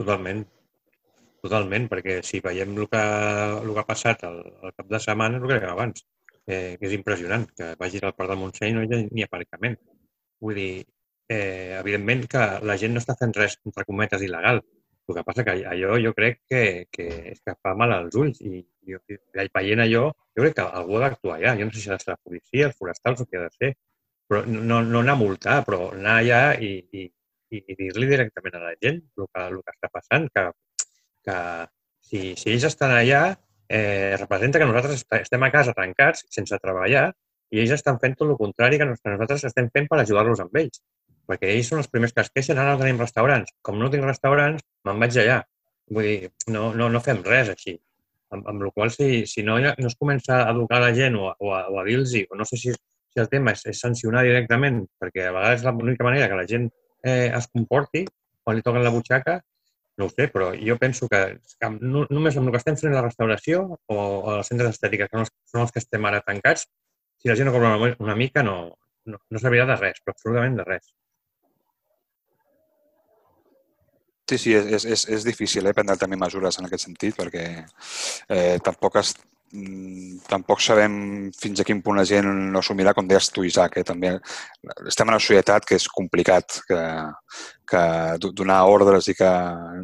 [0.00, 0.42] Totalment.
[1.44, 3.00] totalment, perquè si veiem el que,
[3.60, 6.04] el que ha passat el, el cap de setmana, el que era abans,
[6.48, 9.76] eh, que és impressionant, que vagis al Parc del Montseny no hi ha ni aparcament.
[10.40, 10.70] Vull dir,
[11.28, 14.60] eh, evidentment que la gent no està fent res, entre cometes, il·legal.
[15.08, 16.62] El que passa que allò jo crec que,
[16.92, 17.08] que,
[17.44, 20.06] que fa mal als ulls i, i, i veient allò,
[20.36, 21.56] jo crec que algú ha d'actuar allà.
[21.60, 23.52] Jo no sé si ha de ser la policia, els forestals o què ha de
[23.58, 23.74] ser,
[24.28, 27.08] però no, no anar a multar, però anar allà i, i,
[27.60, 30.46] i dir-li directament a la gent el que, el que està passant, que,
[31.28, 31.38] que
[32.08, 33.26] si, si ells estan allà,
[33.68, 37.10] eh, representa que nosaltres estem a casa tancats, sense treballar,
[37.52, 40.80] i ells estan fent tot el contrari que nosaltres estem fent per ajudar-los amb ells.
[41.28, 43.52] Perquè ells són els primers que es queixen, ara no tenim restaurants.
[43.64, 45.40] Com no tinc restaurants, me'n vaig allà.
[45.96, 47.76] Vull dir, no, no, no fem res així.
[48.34, 51.30] Amb, amb la qual si, si no, no es comença a educar la gent o,
[51.32, 54.24] o a, o a dir-los, o no sé si, si el tema és, és sancionar
[54.26, 56.68] directament, perquè a vegades és l'única manera que la gent
[57.04, 58.04] eh, es comporti
[58.44, 59.38] quan li toquen la butxaca,
[59.96, 61.20] no ho sé, però jo penso que,
[61.60, 64.74] que no, només amb el que estem fent a la restauració o, o els centres
[64.74, 65.22] estètics, que
[65.52, 66.66] són els que estem ara tancats,
[67.22, 68.56] si la gent no cobra una, una mica no,
[69.06, 70.90] no, no servirà de res, però absolutament de res.
[74.30, 77.44] Sí, sí, és, és, és difícil eh, prendre també mesures en aquest sentit perquè
[78.32, 79.12] eh, tampoc es,
[79.54, 80.94] Mm, tampoc sabem
[81.38, 83.76] fins a quin punt la gent no assumirà, com deies tu, Isaac.
[83.78, 83.84] Eh?
[83.86, 84.10] També
[84.90, 86.80] estem en una societat que és complicat, que,
[87.70, 87.82] que
[88.40, 89.28] donar ordres i que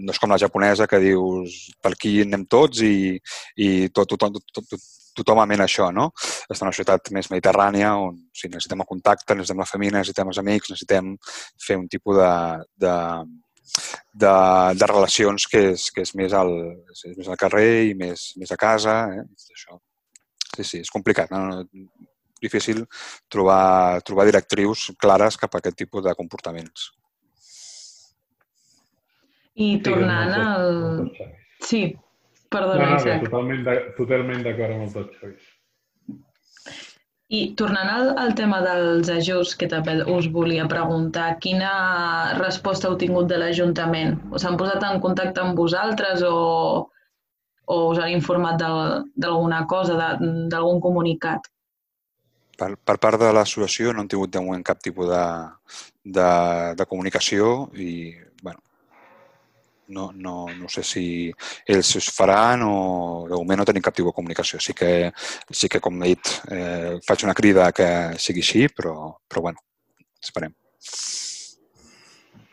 [0.00, 3.20] no és com la japonesa que dius per aquí anem tots i,
[3.62, 4.88] i tot, tot, tot, tot,
[5.20, 6.08] tothom amena això, no?
[6.50, 10.42] És una societat més mediterrània on si necessitem el contacte, necessitem la família, necessitem els
[10.42, 11.14] amics, necessitem
[11.62, 12.34] fer un tipus de,
[12.86, 12.96] de,
[14.12, 14.34] de,
[14.76, 16.52] de relacions que és, que és, més, al,
[16.92, 18.96] és més al carrer i més, més a casa.
[19.14, 19.24] Eh?
[19.54, 19.78] Això.
[20.56, 21.32] Sí, sí, és complicat.
[21.32, 21.64] No?
[22.40, 22.84] Difícil
[23.28, 26.90] trobar, trobar directrius clares cap a aquest tipus de comportaments.
[29.60, 31.10] I tornant al...
[31.60, 31.82] Sí,
[32.48, 33.66] perdona, no, no, Totalment,
[33.98, 35.49] totalment d'acord amb el tot, Xavi.
[37.30, 41.70] I tornant al, al tema dels ajuts, que també us volia preguntar, quina
[42.40, 44.16] resposta heu tingut de l'Ajuntament?
[44.34, 46.34] S'han posat en contacte amb vosaltres o,
[47.70, 51.46] o us han informat d'alguna cosa, d'algun comunicat?
[52.58, 55.22] Per, per part de l'associació no hem tingut de moment cap tipus de,
[56.18, 56.28] de,
[56.82, 57.92] de comunicació i
[59.90, 61.04] no, no, no sé si
[61.66, 62.74] ells es faran o
[63.28, 64.60] de moment no tenim cap tipus de comunicació.
[64.62, 65.10] Sí que,
[65.50, 67.88] sí que com he dit, eh, faig una crida que
[68.22, 68.94] sigui així, però,
[69.28, 69.66] però bueno,
[70.22, 70.54] esperem.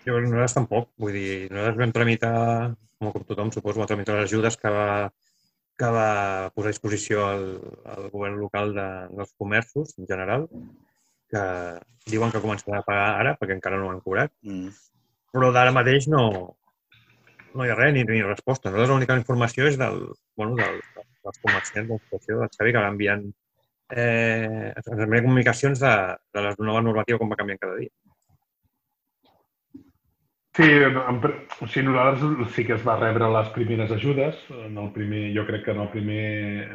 [0.07, 0.91] Bueno, nosaltres tampoc.
[1.03, 2.35] Vull dir, nosaltres vam tramitar,
[2.97, 4.89] com, com tothom, suposo, va tramitar les ajudes que va,
[5.77, 6.11] que va
[6.55, 7.47] posar a disposició el,
[7.95, 10.47] el govern local de, dels comerços en general,
[11.27, 11.43] que
[12.07, 14.31] diuen que començarà a pagar ara perquè encara no ho han cobrat.
[14.47, 14.71] Mm.
[15.35, 16.23] Però d'ara mateix no,
[17.57, 18.69] no hi ha res ni, ni resposta.
[18.69, 19.99] Nosaltres l'única informació és del,
[20.39, 20.79] bueno, del,
[21.25, 23.27] dels comerciants de del Xavi que va enviant
[23.89, 25.95] eh, ens comunicacions de,
[26.33, 27.93] de la nova normativa com va canviant cada dia.
[30.57, 34.39] Sí, en, o sigui, nosaltres sí que es va rebre les primeres ajudes.
[34.65, 36.23] En el primer, jo crec que en, el primer,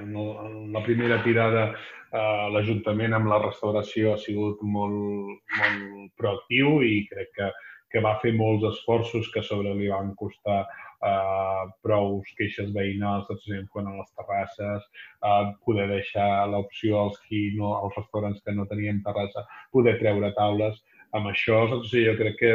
[0.04, 6.12] en, el, en la primera tirada eh, l'Ajuntament amb la restauració ha sigut molt, molt
[6.14, 7.50] proactiu i crec que
[7.92, 13.28] que va fer molts esforços que sobre li van costar eh, prou queixes veïnals,
[13.72, 14.88] quan a les terrasses,
[15.24, 20.32] eh, poder deixar l'opció als, qui no, als restaurants que no tenien terrassa, poder treure
[20.38, 20.80] taules.
[21.12, 21.92] Amb això, saps?
[21.92, 22.52] jo crec que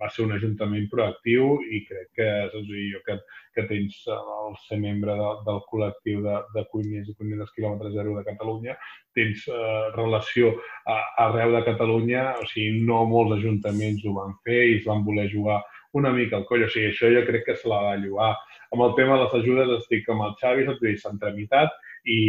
[0.00, 2.72] va ser un ajuntament proactiu i crec que, saps?
[2.92, 3.16] jo que,
[3.56, 8.16] que tens el ser membre de, del col·lectiu de, de cuiners i cuineres quilòmetre zero
[8.18, 8.76] de Catalunya,
[9.16, 10.52] tens eh, relació
[10.84, 15.04] a, arreu de Catalunya, o sigui, no molts ajuntaments ho van fer i es van
[15.06, 15.62] voler jugar
[15.96, 16.66] una mica al coll.
[16.66, 18.34] O sigui, això jo crec que se la va llogar.
[18.74, 21.72] Amb el tema de les ajudes estic amb el Xavi, s'han tramitat
[22.04, 22.20] i,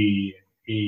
[0.72, 0.80] i,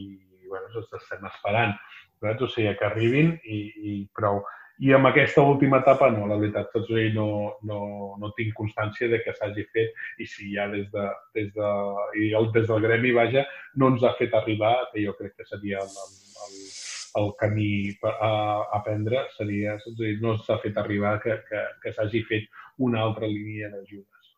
[0.00, 0.06] i
[0.48, 1.76] bueno, estem esperant.
[2.24, 4.40] O sigui, que arribin i, i prou.
[4.84, 7.28] I amb aquesta última etapa, no, la veritat, tots dir, no,
[7.64, 7.78] no,
[8.20, 11.06] no tinc constància de que s'hagi fet i si ja des, de,
[11.38, 11.70] des, de,
[12.20, 13.46] i el, des del gremi, vaja,
[13.80, 15.96] no ens ha fet arribar, que jo crec que seria el,
[16.48, 16.60] el,
[17.22, 17.70] el camí
[18.04, 18.30] a,
[18.76, 22.52] a prendre, seria, dir, no s'ha fet arribar que, que, que s'hagi fet
[22.84, 24.32] una altra línia d'ajudes.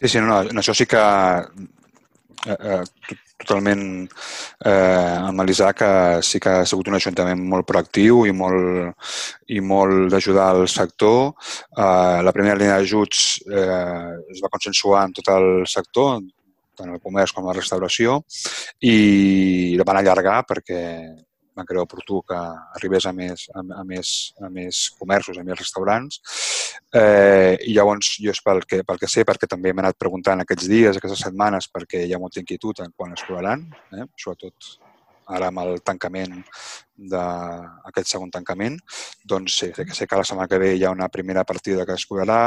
[0.00, 1.04] Sí, sí, no, no, això sí que
[2.46, 3.82] eh, eh, totalment
[4.64, 8.94] eh, amb l'Isaac, que sí que ha sigut un ajuntament molt proactiu i molt,
[9.52, 11.34] i molt d'ajudar al sector.
[11.76, 16.22] Eh, la primera línia d'ajuts eh, es va consensuar en tot el sector,
[16.74, 18.20] tant el comerç com la restauració,
[18.82, 20.80] i la van allargar perquè
[21.54, 22.38] van creure oportú que
[22.78, 26.20] arribés a més, a, a més, a més comerços, a més restaurants.
[26.94, 30.42] Eh, I llavors, jo és pel que, pel que sé, perquè també m'he anat preguntant
[30.42, 34.74] aquests dies, aquestes setmanes, perquè hi ha molta inquietud en quan es cobraran, eh, sobretot
[35.26, 36.34] ara amb el tancament
[36.94, 38.76] d'aquest segon tancament,
[39.24, 41.96] doncs sé, que sé que la setmana que ve hi ha una primera partida que
[41.96, 42.38] es cobrarà,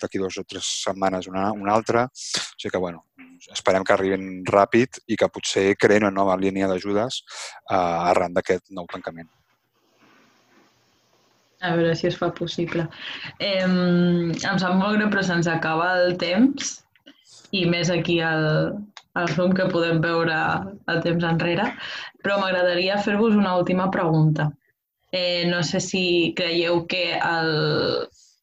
[0.00, 3.04] d'aquí dues o tres setmanes una, una altra, o sigui que, bueno,
[3.52, 8.70] esperem que arribin ràpid i que potser creen una nova línia d'ajudes eh, arran d'aquest
[8.76, 9.28] nou tancament.
[11.64, 12.86] A veure si es fa possible.
[13.38, 16.74] Eh, em sap molt greu, però se'ns acaba el temps
[17.56, 18.74] i més aquí al,
[19.14, 20.34] al Zoom que podem veure
[20.90, 21.70] el temps enrere,
[22.24, 24.50] però m'agradaria fer-vos una última pregunta.
[25.14, 26.04] Eh, no sé si
[26.36, 27.54] creieu que el,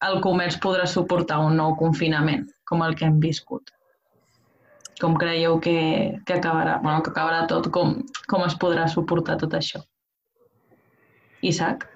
[0.07, 3.75] el comerç podrà suportar un nou confinament, com el que hem viscut
[5.01, 5.77] com creieu que,
[6.25, 7.97] que acabarà, bueno, que acabarà tot, com,
[8.29, 9.81] com es podrà suportar tot això?
[11.41, 11.87] Isaac?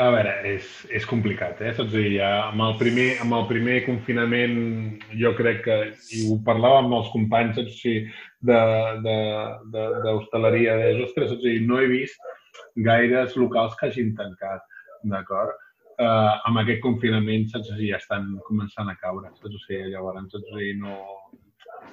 [0.00, 1.72] A veure, és, és complicat, eh?
[1.76, 4.54] Saps dir, ja, amb, el primer, amb el primer confinament
[5.18, 5.76] jo crec que,
[6.16, 7.98] i ho parlava amb els companys, saps dir,
[8.46, 12.22] d'hostaleria, de, de, de, ostres, saps dir, no he vist
[12.86, 14.62] gaires locals que hagin tancat,
[15.10, 15.52] d'acord?
[16.00, 20.50] Uh, amb aquest confinament, saps dir, ja estan començant a caure, saps dir, llavors, saps
[20.54, 20.94] dir, no,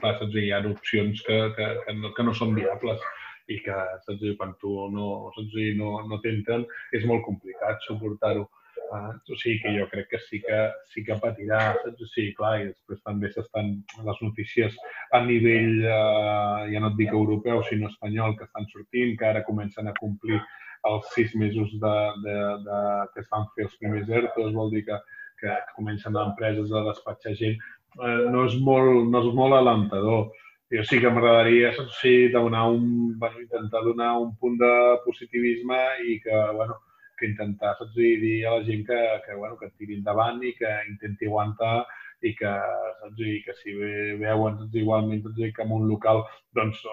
[0.01, 0.35] clar, saps?
[0.35, 3.01] hi ha opcions que, que, que, no, que no són viables
[3.47, 4.27] i que saps?
[4.39, 5.57] quan tu no, saps?
[5.79, 8.47] no, no t'entren és molt complicat suportar-ho.
[8.87, 10.59] Uh, o sigui que jo crec que sí que,
[10.93, 12.05] sí que patirà, saps?
[12.13, 13.73] Sí, clar, i després també s'estan
[14.07, 14.77] les notícies
[15.17, 19.43] a nivell, uh, ja no et dic europeu, sinó espanyol, que estan sortint, que ara
[19.49, 20.39] comencen a complir
[20.87, 22.79] els sis mesos de, de, de,
[23.13, 24.99] que es van fer els primers ERTOs, vol dir que,
[25.41, 27.59] que comencen empreses a despatxar gent
[28.03, 30.27] eh, no, és molt, no és molt alentador.
[30.73, 31.71] Jo sí que m'agradaria
[32.01, 34.73] sí, donar un, bueno, intentar donar un punt de
[35.05, 35.79] positivisme
[36.11, 36.81] i que, bueno,
[37.17, 40.73] que intentar saps, dir a la gent que, que, bueno, que tiri endavant i que
[40.89, 41.85] intenti aguantar
[42.27, 42.53] i que,
[43.01, 46.23] saps, i que si veuen saps, igualment saps, que en un local
[46.57, 46.83] doncs,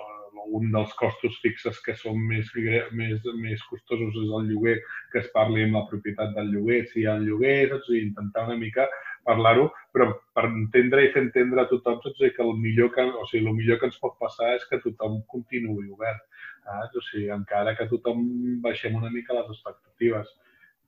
[0.55, 2.51] un dels costos fixes que són més,
[2.93, 4.77] més, més costosos és el lloguer,
[5.13, 8.47] que es parli amb la propietat del lloguer, si hi ha el lloguer, saps, intentar
[8.51, 8.89] una mica
[9.27, 13.27] parlar-ho, però per entendre i fer entendre a tothom saps, que el millor que, o
[13.31, 16.25] sigui, el millor que ens pot passar és que tothom continuï obert.
[16.65, 16.81] Eh?
[16.87, 18.25] O sigui, encara que tothom
[18.65, 20.33] baixem una mica les expectatives,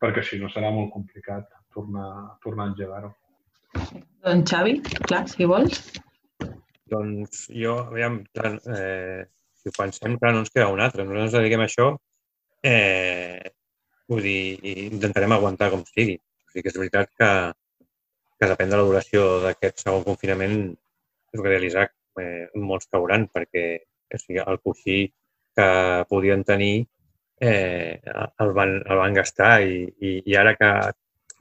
[0.02, 2.10] perquè si no serà molt complicat tornar,
[2.44, 3.14] tornar a engegar-ho.
[4.24, 5.80] Doncs Xavi, clar, si vols.
[6.92, 9.26] Doncs jo, aviam, clar, eh,
[9.58, 11.04] si ho pensem, clar, no ens queda un altre.
[11.04, 11.90] Nosaltres ens dediquem a això,
[12.62, 13.52] eh,
[14.08, 14.40] vull dir,
[14.86, 16.16] intentarem aguantar com sigui.
[16.16, 17.30] O sigui que és veritat que,
[18.38, 20.58] que depèn de la duració d'aquest segon confinament,
[21.32, 21.86] és realitzar
[22.20, 23.66] eh, molts cauran, perquè
[24.14, 24.98] o sigui, el coixí
[25.56, 25.68] que
[26.10, 26.86] podien tenir
[27.40, 30.70] eh, el, van, el van gastar i, i, i ara que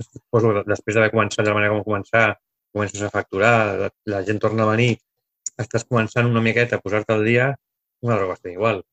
[0.04, 2.26] suposo, després d'haver començat de la manera com començar,
[2.76, 4.96] comences a facturar, la, la gent torna a venir,
[5.62, 7.54] estàs començant una miqueta a posar-te al dia,
[8.04, 8.84] una droga està igual.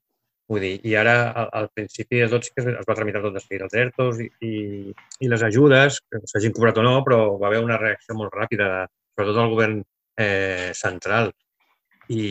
[0.53, 3.33] Vull dir, i ara, al, al principi de tot, sí que es va tramitar tot
[3.33, 4.51] de seguida els ERTOs i, i,
[5.25, 8.67] i les ajudes, que s'hagin cobrat o no, però va haver una reacció molt ràpida,
[9.15, 9.79] sobretot del govern
[10.21, 11.33] eh, central.
[12.13, 12.25] I,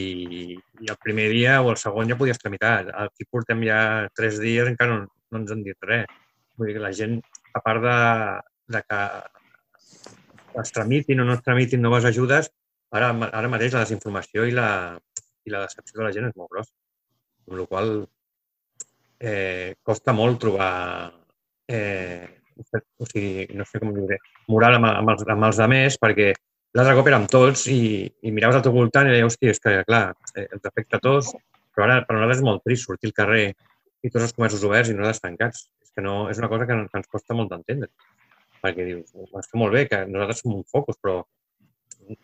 [0.85, 2.75] I el primer dia o el segon ja podies tramitar.
[3.07, 3.79] Aquí portem ja
[4.13, 6.05] tres dies encara no, no ens han dit res.
[6.61, 7.17] Vull dir que la gent,
[7.57, 7.95] a part de,
[8.77, 8.99] de que
[10.61, 12.53] es tramitin o no es tramitin noves ajudes,
[12.93, 14.69] ara, ara mateix la desinformació i la,
[15.47, 16.75] i la decepció de la gent és molt grossa
[17.47, 17.91] amb la qual
[19.19, 20.71] eh, costa molt trobar
[21.67, 22.27] eh,
[22.97, 24.19] o sigui, no sé com dir
[24.51, 26.31] moral amb, amb, els, amb els altres perquè
[26.77, 29.75] l'altre cop érem tots i, i miraves al teu voltant i deies, hòstia, és que,
[29.87, 30.03] clar,
[30.35, 31.33] eh, ens afecta a tots,
[31.75, 34.91] però ara per nosaltres és molt trist sortir al carrer i tots els comerços oberts
[34.91, 35.67] i nosaltres tancats.
[35.83, 37.89] És que no, és una cosa que, que ens costa molt d'entendre.
[38.61, 39.11] Perquè dius,
[39.41, 41.19] està molt bé que nosaltres som un focus, però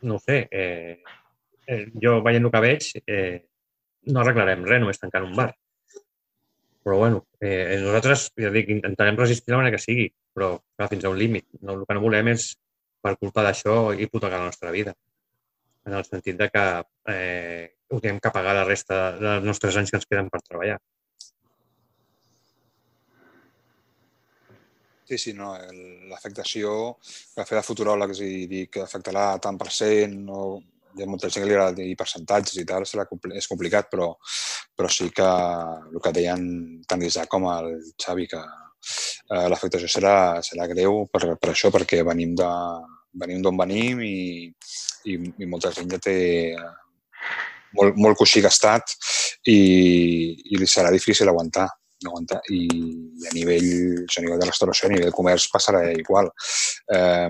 [0.07, 0.97] no ho sé, eh,
[1.68, 3.43] eh, jo veient el que veig, eh,
[4.11, 5.49] no arreglarem res només tancant un bar.
[6.87, 11.05] Però bueno, eh, nosaltres, ja dic, intentarem resistir la manera que sigui, però clar, fins
[11.05, 11.47] a un límit.
[11.59, 12.53] No, el que no volem és,
[13.03, 14.93] per culpa d'això, hipotecar la nostra vida.
[15.87, 16.63] En el sentit de que
[17.13, 20.79] eh, ho tenim que pagar la resta dels nostres anys que ens queden per treballar.
[25.07, 25.53] Sí, sí, no.
[26.11, 26.71] L'afectació,
[27.35, 30.41] que fer de futuròlegs i dir que afectarà tant per cent o
[30.97, 33.05] hi ha molta gent que li agrada dir percentatges i tal, serà,
[33.37, 34.11] és complicat, però,
[34.75, 36.47] però sí que el que deien
[36.89, 42.03] tant l'Isaac com el Xavi, que eh, l'afectació serà, serà greu per, per això, perquè
[42.07, 42.51] venim de
[43.17, 44.45] venim d'on venim i,
[45.09, 46.17] i, i molta gent ja té
[47.77, 48.93] molt, molt coixí gastat
[49.49, 49.57] i,
[50.53, 51.67] i li serà difícil aguantar.
[52.03, 52.37] no aguanta.
[52.53, 53.69] I, I a nivell,
[54.05, 56.29] a nivell de restauració, a nivell de comerç passarà igual.
[56.93, 57.29] Eh,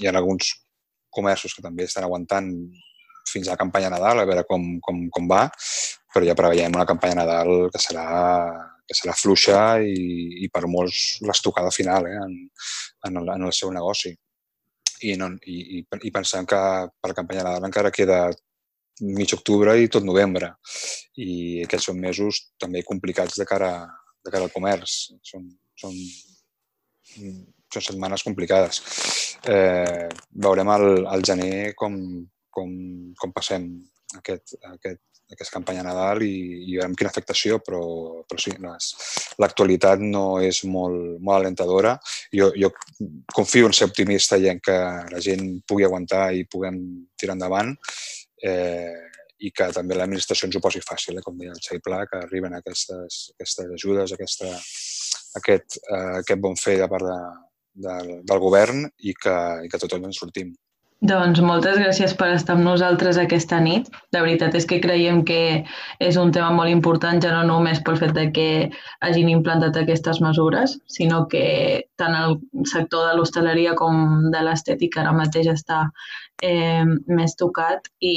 [0.00, 0.50] hi ha alguns
[1.14, 2.50] comerços que també estan aguantant
[3.30, 5.46] fins a la campanya Nadal, a veure com, com, com va,
[6.14, 8.06] però ja preveiem una campanya Nadal que serà,
[8.86, 12.36] que serà fluixa i, i per molts l'estocada final eh, en,
[13.08, 14.14] en, el, en el seu negoci.
[15.04, 16.60] I, no, i, i, i pensem que
[17.00, 18.26] per la campanya Nadal encara queda
[19.02, 20.52] mig octubre i tot novembre.
[21.18, 23.72] I aquests són mesos també complicats de cara,
[24.24, 25.10] de cara al comerç.
[25.26, 25.48] Són,
[25.80, 25.96] són,
[27.10, 28.80] són setmanes complicades.
[29.44, 30.08] Eh,
[30.44, 31.96] veurem al, al gener com,
[32.50, 32.70] com,
[33.18, 33.66] com passem
[34.16, 36.34] aquest, aquest, aquesta campanya Nadal i,
[36.70, 37.82] i veurem quina afectació, però,
[38.28, 38.54] però sí,
[39.42, 41.96] l'actualitat no és molt, molt alentadora.
[42.34, 42.70] Jo, jo
[43.34, 44.76] confio en ser optimista i en que
[45.12, 46.78] la gent pugui aguantar i puguem
[47.20, 47.74] tirar endavant
[48.44, 48.94] eh,
[49.44, 52.20] i que també l'administració ens ho posi fàcil, eh, com deia el Xavi Pla, que
[52.22, 54.52] arriben aquestes, aquestes ajudes, aquesta,
[55.40, 57.18] aquest, eh, aquest bon fer de part de,
[57.74, 60.54] del, del govern i que, i que tothom ens sortim.
[61.04, 63.90] Doncs moltes gràcies per estar amb nosaltres aquesta nit.
[64.16, 65.40] La veritat és que creiem que
[66.00, 68.46] és un tema molt important, ja no només pel fet de que
[69.04, 71.44] hagin implantat aquestes mesures, sinó que
[72.00, 72.38] tant el
[72.70, 75.82] sector de l'hostaleria com de l'estètica ara mateix està
[76.40, 76.86] eh,
[77.18, 78.16] més tocat i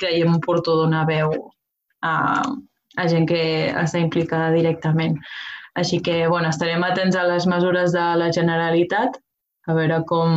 [0.00, 1.34] creiem oportú donar veu
[2.00, 2.14] a,
[2.96, 3.42] a gent que
[3.76, 5.20] està implicada directament.
[5.76, 9.18] Així que, bueno, estarem atents a les mesures de la Generalitat,
[9.66, 10.32] a veure com,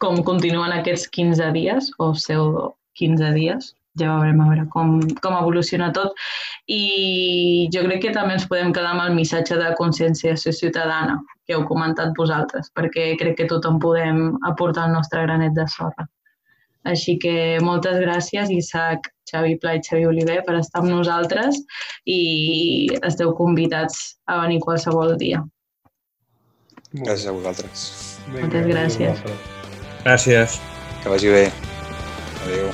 [0.00, 5.36] com continuen aquests 15 dies, o pseudo 15 dies, ja veurem a veure com, com
[5.36, 6.16] evoluciona tot.
[6.72, 11.56] I jo crec que també ens podem quedar amb el missatge de conscienciació ciutadana, que
[11.56, 16.08] heu comentat vosaltres, perquè crec que tothom podem aportar el nostre granet de sorra.
[16.88, 21.60] Així que moltes gràcies, Isaac, Xavi Pla i Xavi Oliver, per estar amb nosaltres
[22.10, 22.20] i
[23.06, 25.42] esteu convidats a venir qualsevol dia.
[26.92, 27.84] Gràcies a vosaltres.
[28.34, 29.22] Moltes gràcies.
[30.02, 30.58] Gràcies.
[31.02, 31.44] Que vagi bé.
[32.44, 32.68] Adéu.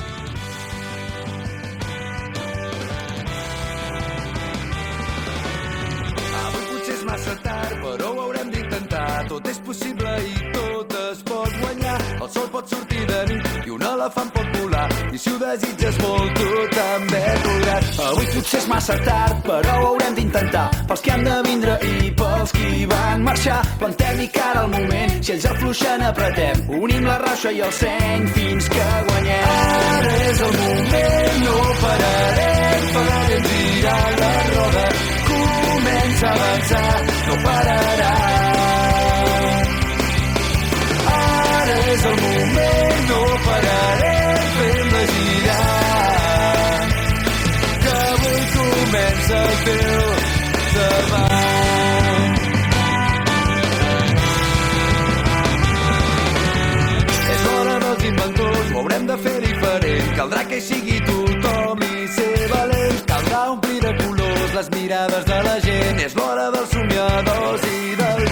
[6.41, 9.07] Avui potser és massa tard, però ho haurem d'intentar.
[9.31, 11.99] Tot és possible i tot es pot guanyar.
[12.19, 12.88] El sol pot sortir
[14.09, 14.87] elefant pot volar.
[15.13, 17.89] I si ho desitges molt, tu també podràs.
[18.07, 20.65] Avui potser és massa tard, però ho haurem d'intentar.
[20.89, 23.59] Pels que han de vindre i pels qui van marxar.
[23.81, 26.65] Plantem-hi cara al moment, si ells afluixen apretem.
[26.79, 29.47] Unim la raixa i el seny fins que guanyem.
[29.53, 34.85] Ara és el moment, no pararem, farem girar la roda.
[35.29, 38.13] Comença a avançar, no pararà.
[41.19, 46.87] Ara és el moment, no pararem, fem-la girar.
[47.83, 50.05] Que avui comença el teu
[50.75, 51.23] demà.
[57.33, 60.15] És l'hora dels inventors, ho haurem de fer diferent.
[60.21, 63.05] Caldrà que hi sigui tothom i ser valents.
[63.13, 66.03] Caldrà omplir de colors les mirades de la gent.
[66.07, 68.28] És l'hora dels somiadors i del.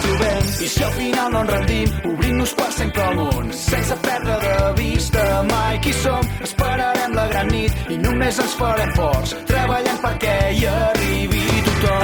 [0.68, 3.52] Si al final no ens rendim, obrim-nos per sempre al món.
[3.56, 6.28] Sense perdre de vista mai qui som.
[6.44, 9.36] Esperarem la gran nit i només ens farem forts.
[9.48, 12.04] Treballant perquè hi arribi tothom.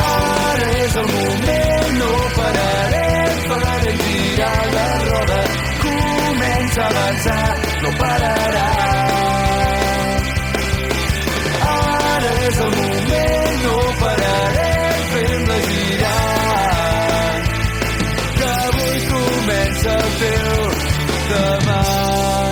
[0.52, 3.42] Ara és el moment, no pararem.
[3.50, 5.42] Farem girar la roda.
[5.84, 9.13] Comença a avançar, no pararà.
[19.84, 20.60] Comença el teu
[21.30, 21.82] demà.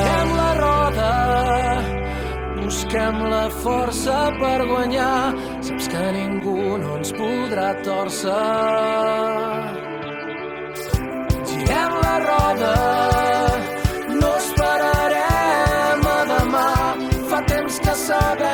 [0.02, 1.12] Busquem la roda,
[2.62, 5.34] busquem la força per guanyar.
[5.62, 8.32] Saps que ningú no ens podrà torcer.
[11.52, 12.76] Girem la roda,
[14.22, 16.70] no esperarem a demà.
[17.30, 18.51] Fa temps que sabem.